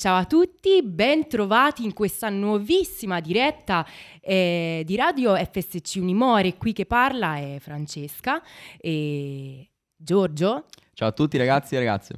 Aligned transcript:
ciao 0.00 0.16
a 0.16 0.24
tutti, 0.24 0.82
ben 0.82 1.28
trovati 1.28 1.84
in 1.84 1.92
questa 1.92 2.30
nuovissima 2.30 3.20
diretta 3.20 3.86
eh, 4.22 4.82
di 4.86 4.96
Radio 4.96 5.34
FSC 5.36 5.96
Unimore. 5.96 6.56
Qui 6.56 6.72
che 6.72 6.86
parla 6.86 7.36
è 7.36 7.58
Francesca 7.60 8.42
e 8.78 9.68
Giorgio. 9.94 10.64
Ciao 10.94 11.08
a 11.08 11.12
tutti 11.12 11.36
ragazzi 11.36 11.74
e 11.74 11.78
ragazze. 11.78 12.14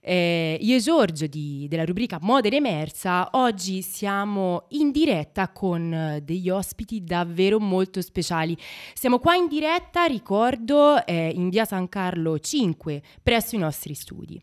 Eh, 0.00 0.56
io 0.62 0.76
e 0.76 0.80
Giorgio 0.80 1.26
di, 1.26 1.66
della 1.68 1.84
rubrica 1.84 2.16
Moda 2.22 2.48
Emersa, 2.48 3.28
oggi 3.32 3.82
siamo 3.82 4.64
in 4.70 4.90
diretta 4.90 5.50
con 5.50 5.92
eh, 5.92 6.22
degli 6.22 6.48
ospiti 6.48 7.04
davvero 7.04 7.60
molto 7.60 8.00
speciali. 8.00 8.56
Siamo 8.94 9.18
qua 9.18 9.34
in 9.34 9.46
diretta, 9.46 10.06
ricordo, 10.06 11.04
eh, 11.04 11.28
in 11.34 11.50
via 11.50 11.66
San 11.66 11.90
Carlo 11.90 12.38
5, 12.38 13.02
presso 13.22 13.56
i 13.56 13.58
nostri 13.58 13.92
studi. 13.92 14.42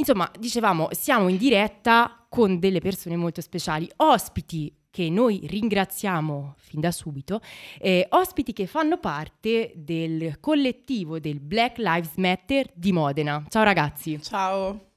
Insomma, 0.00 0.30
dicevamo, 0.38 0.88
siamo 0.92 1.28
in 1.28 1.36
diretta 1.36 2.24
con 2.26 2.58
delle 2.58 2.80
persone 2.80 3.16
molto 3.16 3.42
speciali, 3.42 3.86
ospiti 3.96 4.74
che 4.88 5.10
noi 5.10 5.46
ringraziamo 5.46 6.54
fin 6.56 6.80
da 6.80 6.90
subito, 6.90 7.42
eh, 7.78 8.06
ospiti 8.08 8.54
che 8.54 8.66
fanno 8.66 8.98
parte 8.98 9.72
del 9.76 10.40
collettivo 10.40 11.20
del 11.20 11.38
Black 11.38 11.76
Lives 11.76 12.16
Matter 12.16 12.70
di 12.74 12.92
Modena. 12.92 13.44
Ciao 13.50 13.62
ragazzi. 13.62 14.22
Ciao. 14.22 14.92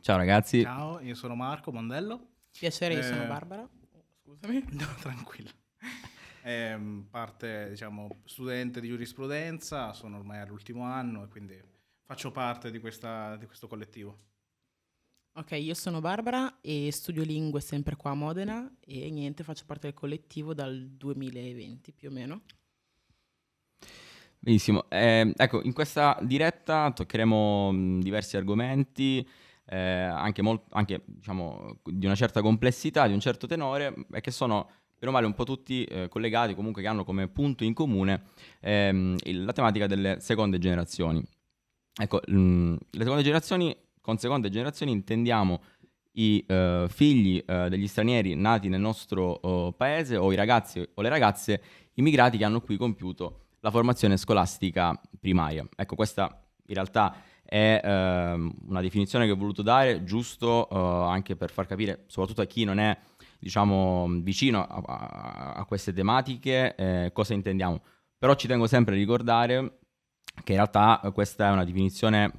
Ciao 0.00 0.16
ragazzi. 0.16 0.62
Ciao, 0.62 0.98
io 1.00 1.14
sono 1.14 1.34
Marco 1.34 1.70
Mondello. 1.70 2.28
Piacere, 2.58 2.94
io 2.94 3.02
sono 3.02 3.24
eh, 3.24 3.26
Barbara. 3.26 3.68
Scusami. 4.24 4.64
No, 4.72 4.86
tranquillo. 4.98 5.50
Eh, 6.42 7.04
parte, 7.10 7.68
diciamo, 7.68 8.22
studente 8.24 8.80
di 8.80 8.88
giurisprudenza, 8.88 9.92
sono 9.92 10.16
ormai 10.16 10.40
all'ultimo 10.40 10.84
anno 10.84 11.24
e 11.24 11.28
quindi 11.28 11.62
faccio 12.06 12.30
parte 12.30 12.70
di, 12.70 12.80
questa, 12.80 13.36
di 13.36 13.44
questo 13.44 13.68
collettivo. 13.68 14.28
Ok, 15.38 15.52
io 15.52 15.74
sono 15.74 16.00
Barbara 16.00 16.58
e 16.60 16.90
studio 16.90 17.22
lingue 17.22 17.60
sempre 17.60 17.94
qua 17.94 18.10
a 18.10 18.14
Modena 18.14 18.68
e 18.84 19.08
niente, 19.08 19.44
faccio 19.44 19.62
parte 19.66 19.86
del 19.86 19.94
collettivo 19.94 20.52
dal 20.52 20.76
2020 20.76 21.92
più 21.92 22.08
o 22.08 22.10
meno. 22.10 22.40
Benissimo, 24.40 24.90
eh, 24.90 25.32
ecco, 25.36 25.62
in 25.62 25.72
questa 25.72 26.18
diretta 26.22 26.90
toccheremo 26.90 27.70
mh, 27.70 28.00
diversi 28.00 28.36
argomenti, 28.36 29.24
eh, 29.66 29.78
anche, 29.78 30.42
molt- 30.42 30.66
anche 30.70 31.02
diciamo, 31.04 31.82
di 31.84 32.06
una 32.06 32.16
certa 32.16 32.42
complessità, 32.42 33.06
di 33.06 33.12
un 33.12 33.20
certo 33.20 33.46
tenore, 33.46 33.94
e 34.10 34.20
che 34.20 34.32
sono 34.32 34.68
per 34.98 35.06
o 35.06 35.12
male 35.12 35.26
un 35.26 35.34
po' 35.34 35.44
tutti 35.44 35.84
eh, 35.84 36.08
collegati, 36.08 36.56
comunque 36.56 36.82
che 36.82 36.88
hanno 36.88 37.04
come 37.04 37.28
punto 37.28 37.62
in 37.62 37.74
comune 37.74 38.24
ehm, 38.58 39.14
il, 39.22 39.44
la 39.44 39.52
tematica 39.52 39.86
delle 39.86 40.18
seconde 40.18 40.58
generazioni. 40.58 41.22
Ecco, 41.94 42.20
mh, 42.26 42.76
le 42.90 43.02
seconde 43.02 43.22
generazioni 43.22 43.86
con 44.08 44.16
seconde 44.16 44.48
generazioni 44.48 44.90
intendiamo 44.90 45.60
i 46.12 46.42
uh, 46.48 46.88
figli 46.88 47.44
uh, 47.46 47.68
degli 47.68 47.86
stranieri 47.86 48.34
nati 48.36 48.70
nel 48.70 48.80
nostro 48.80 49.38
uh, 49.42 49.76
paese 49.76 50.16
o 50.16 50.32
i 50.32 50.34
ragazzi 50.34 50.80
o 50.94 51.02
le 51.02 51.10
ragazze 51.10 51.62
immigrati 51.92 52.38
che 52.38 52.44
hanno 52.44 52.62
qui 52.62 52.78
compiuto 52.78 53.48
la 53.60 53.70
formazione 53.70 54.16
scolastica 54.16 54.98
primaria. 55.20 55.68
Ecco, 55.76 55.94
questa 55.94 56.42
in 56.68 56.74
realtà 56.74 57.16
è 57.42 57.80
ehm, 57.82 58.54
una 58.68 58.80
definizione 58.80 59.26
che 59.26 59.32
ho 59.32 59.36
voluto 59.36 59.60
dare 59.60 60.04
giusto 60.04 60.68
anche 60.68 61.34
per 61.34 61.50
far 61.50 61.66
capire, 61.66 62.04
soprattutto 62.06 62.40
a 62.40 62.46
chi 62.46 62.64
non 62.64 62.78
è 62.78 62.96
diciamo, 63.38 64.06
vicino 64.22 64.64
a, 64.64 64.82
a, 64.86 65.52
a 65.54 65.64
queste 65.64 65.92
tematiche, 65.92 66.74
eh, 66.76 67.10
cosa 67.12 67.34
intendiamo. 67.34 67.82
Però 68.16 68.34
ci 68.36 68.46
tengo 68.46 68.66
sempre 68.66 68.94
a 68.94 68.98
ricordare 68.98 69.78
che 70.44 70.52
in 70.52 70.58
realtà 70.58 71.00
eh, 71.00 71.12
questa 71.12 71.48
è 71.48 71.50
una 71.50 71.64
definizione 71.64 72.32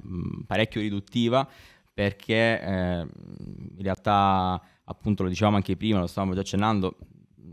parecchio 0.46 0.80
riduttiva 0.80 1.46
perché 1.92 2.60
eh, 2.60 3.00
in 3.00 3.82
realtà 3.82 4.60
appunto 4.84 5.22
lo 5.22 5.28
dicevamo 5.28 5.56
anche 5.56 5.76
prima, 5.76 6.00
lo 6.00 6.06
stavamo 6.06 6.34
già 6.34 6.40
accennando, 6.40 6.96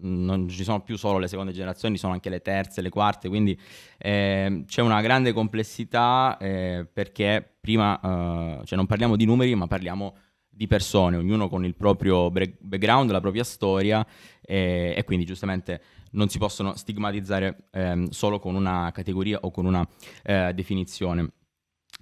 non 0.01 0.47
ci 0.47 0.63
sono 0.63 0.81
più 0.81 0.97
solo 0.97 1.17
le 1.17 1.27
seconde 1.27 1.51
generazioni, 1.51 1.97
sono 1.97 2.13
anche 2.13 2.29
le 2.29 2.41
terze, 2.41 2.81
le 2.81 2.89
quarte, 2.89 3.29
quindi 3.29 3.59
eh, 3.97 4.63
c'è 4.65 4.81
una 4.81 5.01
grande 5.01 5.33
complessità 5.33 6.37
eh, 6.39 6.87
perché 6.91 7.57
prima, 7.59 7.99
eh, 7.99 8.65
cioè 8.65 8.77
non 8.77 8.85
parliamo 8.85 9.15
di 9.15 9.25
numeri, 9.25 9.53
ma 9.55 9.67
parliamo 9.67 10.15
di 10.49 10.65
persone, 10.65 11.17
ognuno 11.17 11.49
con 11.49 11.65
il 11.65 11.75
proprio 11.75 12.31
background, 12.31 13.11
la 13.11 13.21
propria 13.21 13.43
storia 13.43 14.05
e, 14.41 14.93
e 14.97 15.03
quindi 15.03 15.25
giustamente 15.25 15.81
non 16.11 16.29
si 16.29 16.37
possono 16.37 16.75
stigmatizzare 16.75 17.67
ehm, 17.71 18.09
solo 18.09 18.39
con 18.39 18.55
una 18.55 18.91
categoria 18.93 19.39
o 19.41 19.51
con 19.51 19.65
una 19.65 19.87
eh, 20.23 20.51
definizione. 20.53 21.31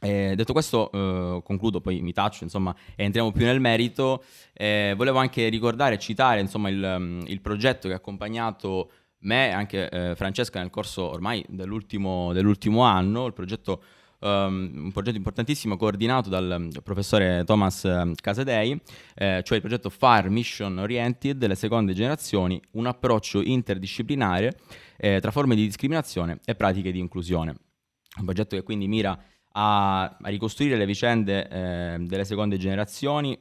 Eh, 0.02 0.34
detto 0.36 0.54
questo, 0.54 0.92
eh, 0.92 1.42
concludo, 1.44 1.82
poi 1.82 2.02
mi 2.02 2.12
taccio, 2.12 2.44
insomma, 2.44 2.76
e 2.96 3.04
entriamo 3.04 3.32
più 3.32 3.46
nel 3.46 3.60
merito. 3.60 4.24
Eh, 4.54 4.94
volevo 4.96 5.20
anche 5.20 5.48
ricordare 5.48 5.98
citare, 5.98 6.42
insomma, 6.42 6.70
il, 6.70 6.96
mm, 7.00 7.22
il, 7.28 7.42
progetto 7.42 7.88
che 7.88 7.94
ha 7.94 7.98
accompagnato 7.98 8.92
me 9.20 9.50
e 9.50 9.52
anche 9.52 9.90
eh, 9.90 10.16
Francesca 10.16 10.60
nel 10.60 10.70
corso 10.70 11.10
ormai 11.10 11.44
dell'ultimo, 11.48 12.34
dell'ultimo 12.34 12.84
anno, 12.84 13.26
il 13.26 13.34
progetto 13.34 13.82
um, 14.20 14.72
un 14.76 14.92
progetto 14.92 15.18
importantissimo 15.18 15.78
coordinato 15.78 16.30
dal 16.30 16.70
professore 16.84 17.44
Thomas 17.46 17.86
mm, 17.88 18.14
Casadei, 18.22 18.80
eh, 19.16 19.42
cioè 19.44 19.56
il 19.56 19.62
progetto 19.62 19.90
FAR 19.90 20.30
Mission 20.30 20.78
Oriented 20.78 21.38
delle 21.38 21.56
seconde 21.56 21.94
generazioni, 21.94 22.62
un 22.72 22.86
approccio 22.86 23.42
interdisciplinare 23.42 24.58
eh, 24.98 25.20
tra 25.20 25.32
forme 25.32 25.56
di 25.56 25.66
discriminazione 25.66 26.40
e 26.46 26.56
pratiche 26.56 26.92
di 26.92 27.00
inclusione. 27.00 27.56
Un 28.18 28.26
progetto 28.26 28.56
che 28.56 28.64
quindi 28.64 28.88
mira 28.88 29.18
a, 29.52 30.04
a 30.04 30.30
ricostruire 30.30 30.78
le 30.78 30.86
vicende 30.86 31.48
eh, 31.50 31.98
delle 32.00 32.26
seconde 32.26 32.58
generazioni 32.58 33.38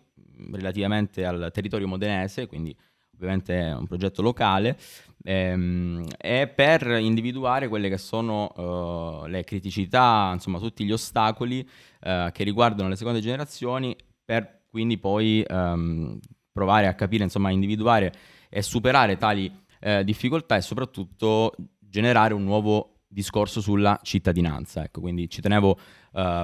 relativamente 0.53 1.25
al 1.25 1.51
territorio 1.53 1.87
modenese, 1.87 2.47
quindi 2.47 2.77
ovviamente 3.15 3.59
è 3.59 3.75
un 3.75 3.87
progetto 3.87 4.23
locale, 4.23 4.79
ehm, 5.23 6.05
e 6.19 6.47
per 6.49 6.87
individuare 7.01 7.69
quelle 7.69 7.89
che 7.89 7.99
sono 7.99 8.53
uh, 8.55 9.27
le 9.27 9.45
criticità, 9.45 10.31
insomma 10.33 10.59
tutti 10.59 10.85
gli 10.85 10.93
ostacoli 10.93 11.61
uh, 12.03 12.31
che 12.31 12.45
riguardano 12.45 12.89
le 12.89 12.97
seconde 12.97 13.21
generazioni, 13.21 13.97
per 14.25 14.63
quindi 14.69 14.99
poi 14.99 15.45
um, 15.49 16.19
provare 16.53 16.87
a 16.87 16.95
capire, 16.95 17.25
insomma, 17.25 17.51
individuare 17.51 18.13
e 18.49 18.63
superare 18.63 19.17
tali 19.17 19.51
uh, 19.81 20.03
difficoltà 20.03 20.57
e 20.57 20.61
soprattutto 20.61 21.55
generare 21.79 22.35
un 22.35 22.45
nuovo 22.45 23.03
discorso 23.07 23.61
sulla 23.61 23.99
cittadinanza. 24.03 24.83
Ecco, 24.83 25.01
quindi 25.01 25.29
ci 25.31 25.41
tenevo 25.41 25.79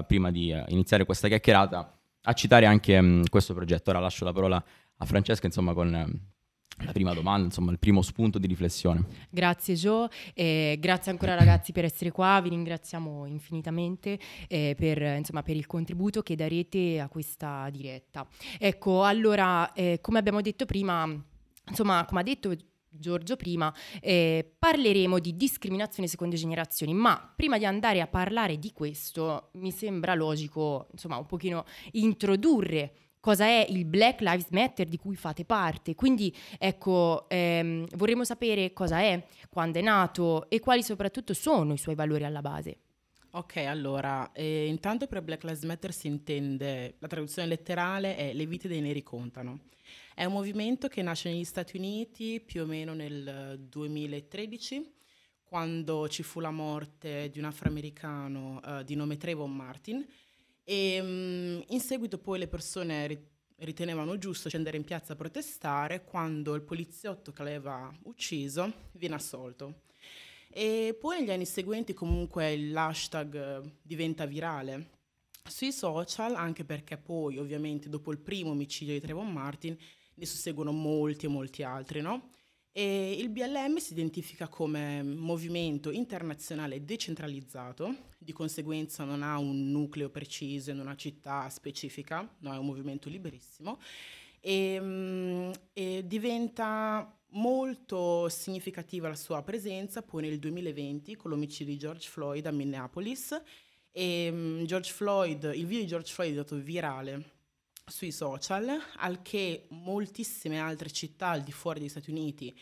prima 0.07 0.33
di 0.33 0.53
iniziare 0.69 1.05
questa 1.05 1.29
chiacchierata 1.29 1.97
a 2.23 2.33
citare 2.33 2.67
anche 2.67 2.99
um, 2.99 3.23
questo 3.29 3.55
progetto. 3.55 3.91
Ora 3.91 4.01
lascio 4.01 4.25
la 4.25 4.33
parola 4.33 4.63
a 4.97 5.05
Francesca, 5.05 5.47
insomma, 5.47 5.75
con 5.75 5.91
la 6.79 6.93
prima 6.93 7.13
domanda, 7.13 7.45
insomma, 7.45 7.73
il 7.73 7.79
primo 7.79 8.03
spunto 8.03 8.39
di 8.39 8.47
riflessione. 8.47 9.05
Grazie 9.29 9.75
Gio, 9.75 10.09
eh, 10.35 10.77
grazie 10.81 11.11
ancora 11.11 11.35
ragazzi 11.35 11.73
per 11.73 11.85
essere 11.85 12.11
qua, 12.11 12.41
vi 12.43 12.51
ringraziamo 12.51 13.27
infinitamente 13.27 14.19
eh, 14.49 14.75
per, 14.77 15.01
insomma, 15.03 15.43
per, 15.43 15.57
il 15.57 15.67
contributo 15.67 16.23
che 16.23 16.37
darete 16.37 17.01
a 17.01 17.09
questa 17.09 17.69
diretta. 17.71 18.27
Ecco, 18.59 19.05
allora, 19.05 19.73
eh, 19.73 19.99
come 20.01 20.19
abbiamo 20.19 20.41
detto 20.41 20.65
prima, 20.65 21.07
insomma, 21.69 22.05
come 22.07 22.21
ha 22.21 22.25
detto 22.25 22.55
Giorgio 22.93 23.37
prima, 23.37 23.73
eh, 24.01 24.53
parleremo 24.59 25.21
di 25.21 25.37
discriminazione 25.37 26.09
seconde 26.09 26.37
generazioni, 26.37 26.93
ma 26.93 27.33
prima 27.37 27.57
di 27.57 27.65
andare 27.65 28.01
a 28.01 28.09
parlare 28.09 28.59
di 28.59 28.73
questo 28.73 29.51
mi 29.55 29.71
sembra 29.71 30.15
logico, 30.15 30.89
insomma, 30.91 31.17
un 31.17 31.27
pochino 31.27 31.65
introdurre 31.93 33.10
cosa 33.21 33.45
è 33.45 33.67
il 33.69 33.85
Black 33.85 34.21
Lives 34.23 34.49
Matter 34.51 34.89
di 34.89 34.97
cui 34.97 35.15
fate 35.15 35.45
parte. 35.45 35.95
Quindi 35.95 36.35
ecco, 36.59 37.29
ehm, 37.29 37.87
vorremmo 37.95 38.25
sapere 38.25 38.73
cosa 38.73 39.01
è, 39.01 39.23
quando 39.49 39.79
è 39.79 39.83
nato 39.83 40.49
e 40.49 40.59
quali 40.59 40.83
soprattutto 40.83 41.35
sono 41.35 41.75
i 41.75 41.79
suoi 41.79 41.95
valori 41.95 42.25
alla 42.25 42.41
base. 42.41 42.79
Ok, 43.33 43.59
allora, 43.59 44.33
eh, 44.33 44.67
intanto 44.67 45.07
per 45.07 45.23
Black 45.23 45.45
Lives 45.45 45.63
Matter 45.63 45.93
si 45.93 46.09
intende, 46.09 46.97
la 46.99 47.07
traduzione 47.07 47.47
letterale 47.47 48.17
è 48.17 48.33
le 48.33 48.47
vite 48.47 48.67
dei 48.67 48.81
neri 48.81 49.05
contano. 49.05 49.61
È 50.15 50.25
un 50.25 50.33
movimento 50.33 50.89
che 50.89 51.01
nasce 51.01 51.31
negli 51.31 51.45
Stati 51.45 51.77
Uniti 51.77 52.41
più 52.41 52.63
o 52.63 52.67
meno 52.67 52.93
nel 52.93 53.57
2013, 53.69 54.95
quando 55.45 56.09
ci 56.09 56.25
fu 56.25 56.41
la 56.41 56.51
morte 56.51 57.31
di 57.31 57.39
un 57.39 57.45
afroamericano 57.45 58.61
uh, 58.65 58.83
di 58.83 58.97
nome 58.97 59.17
Trayvon 59.17 59.55
Martin, 59.55 60.05
e 60.71 61.01
um, 61.01 61.65
in 61.67 61.81
seguito 61.81 62.17
poi 62.19 62.39
le 62.39 62.47
persone 62.47 63.31
ritenevano 63.57 64.17
giusto 64.19 64.49
scendere 64.49 64.77
in 64.77 64.85
piazza 64.85 65.15
a 65.15 65.17
protestare 65.17 66.05
quando 66.05 66.55
il 66.55 66.63
poliziotto 66.63 67.33
che 67.33 67.43
l'aveva 67.43 67.93
ucciso 68.05 68.73
viene 68.93 69.17
assolto. 69.17 69.83
E 70.49 70.97
poi 70.99 71.19
negli 71.19 71.33
anni 71.33 71.45
seguenti 71.45 71.93
comunque 71.93 72.57
l'hashtag 72.57 73.35
eh, 73.35 73.73
diventa 73.83 74.27
virale 74.27 74.91
sui 75.43 75.73
social, 75.73 76.37
anche 76.37 76.65
perché 76.65 76.97
poi 76.97 77.39
ovviamente 77.39 77.89
dopo 77.89 78.13
il 78.13 78.21
primo 78.21 78.51
omicidio 78.51 78.95
di 78.95 79.01
Trevon 79.01 79.33
Martin 79.33 79.77
ne 80.15 80.25
susseguono 80.25 80.71
molti 80.71 81.27
e 81.27 81.31
molti 81.31 81.65
altri, 81.65 82.01
no? 82.01 82.31
E 82.73 83.13
il 83.13 83.31
BLM 83.31 83.79
si 83.79 83.93
identifica 83.93 84.47
come 84.47 85.03
movimento 85.03 85.91
internazionale 85.91 86.85
decentralizzato, 86.85 88.13
di 88.17 88.33
conseguenza 88.33 89.03
non 89.05 89.23
ha 89.23 89.39
un 89.39 89.71
nucleo 89.71 90.09
preciso 90.09 90.71
in 90.71 90.79
una 90.79 90.95
città 90.95 91.49
specifica, 91.49 92.29
no, 92.41 92.55
è 92.55 92.59
un 92.59 92.67
movimento 92.67 93.09
liberissimo. 93.09 93.79
e, 94.41 94.79
mm, 94.81 95.51
e 95.73 96.07
diventa 96.07 97.15
molto 97.33 98.29
significativa 98.29 99.09
la 99.09 99.15
sua 99.15 99.43
presenza 99.43 100.03
poi 100.03 100.23
nel 100.23 100.39
2020 100.39 101.17
con 101.17 101.31
l'omicidio 101.31 101.73
di 101.73 101.79
George 101.79 102.09
Floyd 102.09 102.47
a 102.47 102.51
Minneapolis 102.51 103.41
e 103.93 104.29
um, 104.31 104.65
George 104.65 104.93
Floyd, 104.93 105.53
il 105.55 105.67
video 105.67 105.81
di 105.81 105.87
George 105.87 106.13
Floyd 106.13 106.31
è 106.31 106.35
stato 106.35 106.57
virale 106.57 107.39
sui 107.91 108.13
social, 108.13 108.79
al 108.97 109.23
che 109.23 109.67
moltissime 109.71 110.59
altre 110.59 110.91
città 110.91 111.29
al 111.29 111.43
di 111.43 111.53
fuori 111.53 111.81
degli 111.81 111.89
Stati 111.89 112.11
Uniti 112.11 112.57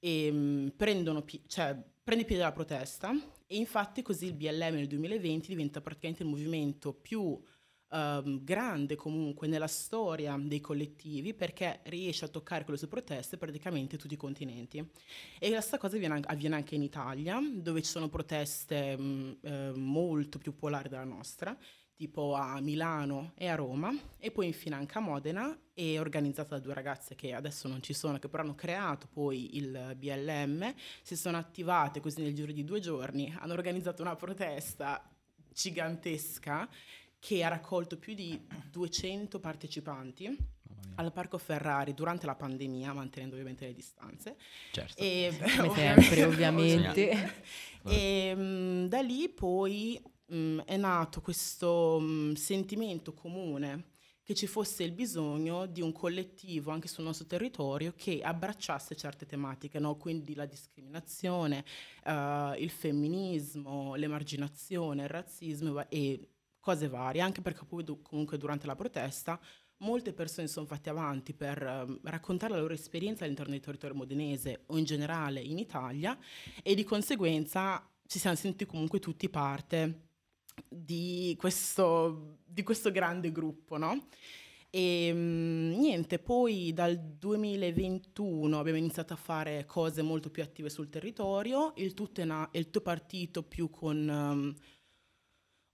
um, 0.00 0.72
prendono, 0.76 1.24
cioè, 1.46 1.76
prende 2.02 2.24
piede 2.24 2.42
la 2.42 2.52
protesta 2.52 3.10
e 3.46 3.56
infatti 3.56 4.02
così 4.02 4.26
il 4.26 4.34
BLM 4.34 4.74
nel 4.74 4.86
2020 4.86 5.48
diventa 5.48 5.80
praticamente 5.80 6.22
il 6.22 6.28
movimento 6.28 6.92
più 6.92 7.40
um, 7.90 8.44
grande 8.44 8.96
comunque 8.96 9.46
nella 9.46 9.66
storia 9.66 10.36
dei 10.40 10.60
collettivi 10.60 11.34
perché 11.34 11.80
riesce 11.84 12.24
a 12.24 12.28
toccare 12.28 12.64
con 12.64 12.72
le 12.72 12.78
sue 12.78 12.88
proteste 12.88 13.36
praticamente 13.36 13.96
tutti 13.96 14.14
i 14.14 14.16
continenti. 14.16 14.84
E 15.38 15.50
la 15.50 15.60
stessa 15.60 15.78
cosa 15.78 15.96
avviene, 15.96 16.20
avviene 16.24 16.54
anche 16.54 16.74
in 16.74 16.82
Italia, 16.82 17.40
dove 17.52 17.82
ci 17.82 17.90
sono 17.90 18.08
proteste 18.08 18.94
um, 18.98 19.36
eh, 19.42 19.72
molto 19.74 20.38
più 20.38 20.52
popolari 20.52 20.88
della 20.88 21.04
nostra, 21.04 21.56
tipo 22.00 22.32
a 22.32 22.62
Milano 22.62 23.32
e 23.34 23.48
a 23.48 23.54
Roma, 23.54 23.94
e 24.18 24.30
poi 24.30 24.46
infine 24.46 24.74
anche 24.74 24.96
a 24.96 25.02
Modena, 25.02 25.54
e 25.74 25.98
organizzata 25.98 26.54
da 26.54 26.58
due 26.58 26.72
ragazze 26.72 27.14
che 27.14 27.34
adesso 27.34 27.68
non 27.68 27.82
ci 27.82 27.92
sono, 27.92 28.18
che 28.18 28.26
però 28.26 28.42
hanno 28.42 28.54
creato 28.54 29.06
poi 29.12 29.58
il 29.58 29.94
BLM, 29.98 30.74
si 31.02 31.14
sono 31.14 31.36
attivate 31.36 32.00
così 32.00 32.22
nel 32.22 32.34
giro 32.34 32.52
di 32.52 32.64
due 32.64 32.80
giorni, 32.80 33.36
hanno 33.38 33.52
organizzato 33.52 34.00
una 34.00 34.16
protesta 34.16 35.06
gigantesca 35.52 36.66
che 37.18 37.44
ha 37.44 37.48
raccolto 37.48 37.98
più 37.98 38.14
di 38.14 38.46
200 38.70 39.38
partecipanti 39.38 40.34
al 40.94 41.12
Parco 41.12 41.36
Ferrari 41.36 41.92
durante 41.92 42.24
la 42.24 42.34
pandemia, 42.34 42.94
mantenendo 42.94 43.34
ovviamente 43.34 43.66
le 43.66 43.74
distanze. 43.74 44.36
Certo. 44.70 44.94
E, 44.96 45.36
Come 45.54 45.68
sempre, 45.76 46.24
ovviamente. 46.24 47.34
e 47.84 48.34
mh, 48.34 48.88
da 48.88 49.02
lì 49.02 49.28
poi 49.28 50.02
mh, 50.30 50.60
è 50.64 50.76
nato 50.76 51.20
questo 51.20 51.98
mh, 51.98 52.34
sentimento 52.34 53.12
comune 53.12 53.88
che 54.22 54.34
ci 54.34 54.46
fosse 54.46 54.84
il 54.84 54.92
bisogno 54.92 55.66
di 55.66 55.80
un 55.80 55.90
collettivo 55.90 56.70
anche 56.70 56.86
sul 56.86 57.02
nostro 57.02 57.26
territorio 57.26 57.94
che 57.96 58.20
abbracciasse 58.22 58.94
certe 58.94 59.26
tematiche, 59.26 59.80
no? 59.80 59.96
quindi 59.96 60.36
la 60.36 60.46
discriminazione, 60.46 61.64
uh, 62.04 62.54
il 62.56 62.70
femminismo, 62.70 63.96
l'emarginazione, 63.96 65.02
il 65.02 65.08
razzismo 65.08 65.88
e 65.88 66.28
cose 66.60 66.86
varie, 66.86 67.22
anche 67.22 67.40
perché 67.40 67.64
poi 67.64 67.84
comunque 68.02 68.38
durante 68.38 68.66
la 68.66 68.76
protesta 68.76 69.40
molte 69.78 70.12
persone 70.12 70.46
sono 70.46 70.66
fatte 70.66 70.90
avanti 70.90 71.32
per 71.32 71.60
um, 71.62 71.98
raccontare 72.04 72.52
la 72.52 72.60
loro 72.60 72.74
esperienza 72.74 73.24
all'interno 73.24 73.52
del 73.52 73.62
territorio 73.62 73.96
modenese 73.96 74.62
o 74.66 74.78
in 74.78 74.84
generale 74.84 75.40
in 75.40 75.58
Italia 75.58 76.16
e 76.62 76.74
di 76.74 76.84
conseguenza 76.84 77.84
ci 78.06 78.18
siamo 78.18 78.36
sentiti 78.36 78.66
comunque 78.66 78.98
tutti 79.00 79.28
parte 79.28 80.09
di 80.68 81.34
questo, 81.38 82.38
di 82.44 82.62
questo 82.62 82.90
grande 82.90 83.32
gruppo, 83.32 83.76
no? 83.76 84.08
E 84.70 85.10
um, 85.12 85.74
niente, 85.78 86.18
poi 86.18 86.72
dal 86.72 86.98
2021 86.98 88.58
abbiamo 88.58 88.78
iniziato 88.78 89.12
a 89.12 89.16
fare 89.16 89.66
cose 89.66 90.02
molto 90.02 90.30
più 90.30 90.42
attive 90.42 90.70
sul 90.70 90.88
territorio, 90.88 91.72
il 91.76 91.94
tutto, 91.94 92.24
na- 92.24 92.48
il 92.52 92.70
tuo 92.70 92.80
partito 92.80 93.42
più 93.42 93.70
con... 93.70 94.08
Um, 94.08 94.54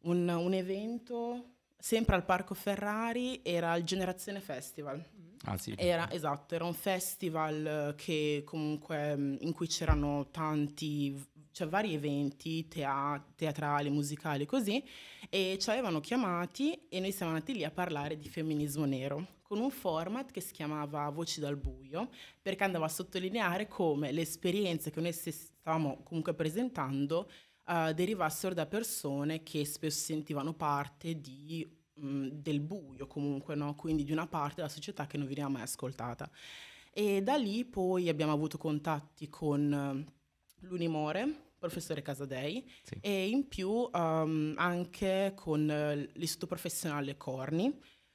un, 0.07 0.29
un 0.29 0.53
evento 0.55 1.57
sempre 1.79 2.17
al 2.17 2.25
Parco 2.25 2.55
Ferrari, 2.55 3.41
era 3.43 3.75
il 3.77 3.85
Generazione 3.85 4.41
Festival. 4.41 5.05
Ah, 5.45 5.57
sì. 5.57 5.75
Era, 5.77 6.11
esatto, 6.11 6.55
era 6.55 6.65
un 6.65 6.75
festival 6.75 7.95
che 7.97 8.43
comunque 8.45 9.37
in 9.41 9.53
cui 9.53 9.69
c'erano 9.69 10.29
tanti, 10.31 11.15
cioè 11.57 11.69
vari 11.69 11.95
eventi 11.95 12.69
tea- 12.69 13.25
teatrali, 13.35 13.89
musicali, 13.89 14.45
così, 14.45 14.85
e 15.31 15.57
ci 15.59 15.71
avevano 15.71 16.01
chiamati 16.01 16.79
e 16.87 17.01
noi 17.01 17.13
siamo 17.13 17.33
andati 17.33 17.55
lì 17.55 17.65
a 17.65 17.71
parlare 17.71 18.19
di 18.19 18.29
femminismo 18.29 18.85
nero 18.85 19.27
con 19.41 19.59
un 19.61 19.71
format 19.71 20.31
che 20.31 20.43
si 20.43 20.53
chiamava 20.53 21.09
Voci 21.09 21.41
dal 21.41 21.57
buio, 21.57 22.11
perché 22.43 22.63
andava 22.63 22.85
a 22.85 22.91
sottolineare 22.91 23.69
come 23.69 24.13
le 24.13 24.21
esperienze 24.21 24.91
che 24.91 25.01
noi 25.01 25.13
stavamo 25.13 26.03
comunque 26.03 26.35
presentando 26.35 27.31
uh, 27.69 27.91
derivassero 27.95 28.53
da 28.53 28.67
persone 28.67 29.43
che 29.43 29.65
spesso 29.65 30.05
sentivano 30.05 30.53
parte 30.53 31.19
di, 31.19 31.67
mh, 31.95 32.07
mm, 32.07 32.27
del 32.33 32.61
buio 32.61 33.07
comunque, 33.07 33.55
no? 33.55 33.75
quindi 33.77 34.05
di 34.05 34.13
una 34.13 34.27
parte 34.27 34.57
della 34.57 34.69
società 34.69 35.07
che 35.07 35.17
non 35.17 35.27
veniva 35.27 35.49
mai 35.49 35.63
ascoltata. 35.63 36.31
E 36.93 37.23
da 37.23 37.37
lì 37.37 37.65
poi 37.65 38.11
abbiamo 38.11 38.33
avuto 38.33 38.59
contatti 38.59 39.31
con 39.31 40.05
uh, 40.05 40.67
l'Unimore, 40.67 41.45
professore 41.67 42.03
Casadei, 42.03 42.69
sì. 42.83 42.99
e 43.01 43.29
in 43.29 43.49
più 43.49 43.69
um, 43.71 44.55
anche 44.57 45.33
con 45.35 45.61
uh, 45.69 46.19
l'Istituto 46.19 46.47
Professionale 46.47 47.17
Corni, 47.17 47.65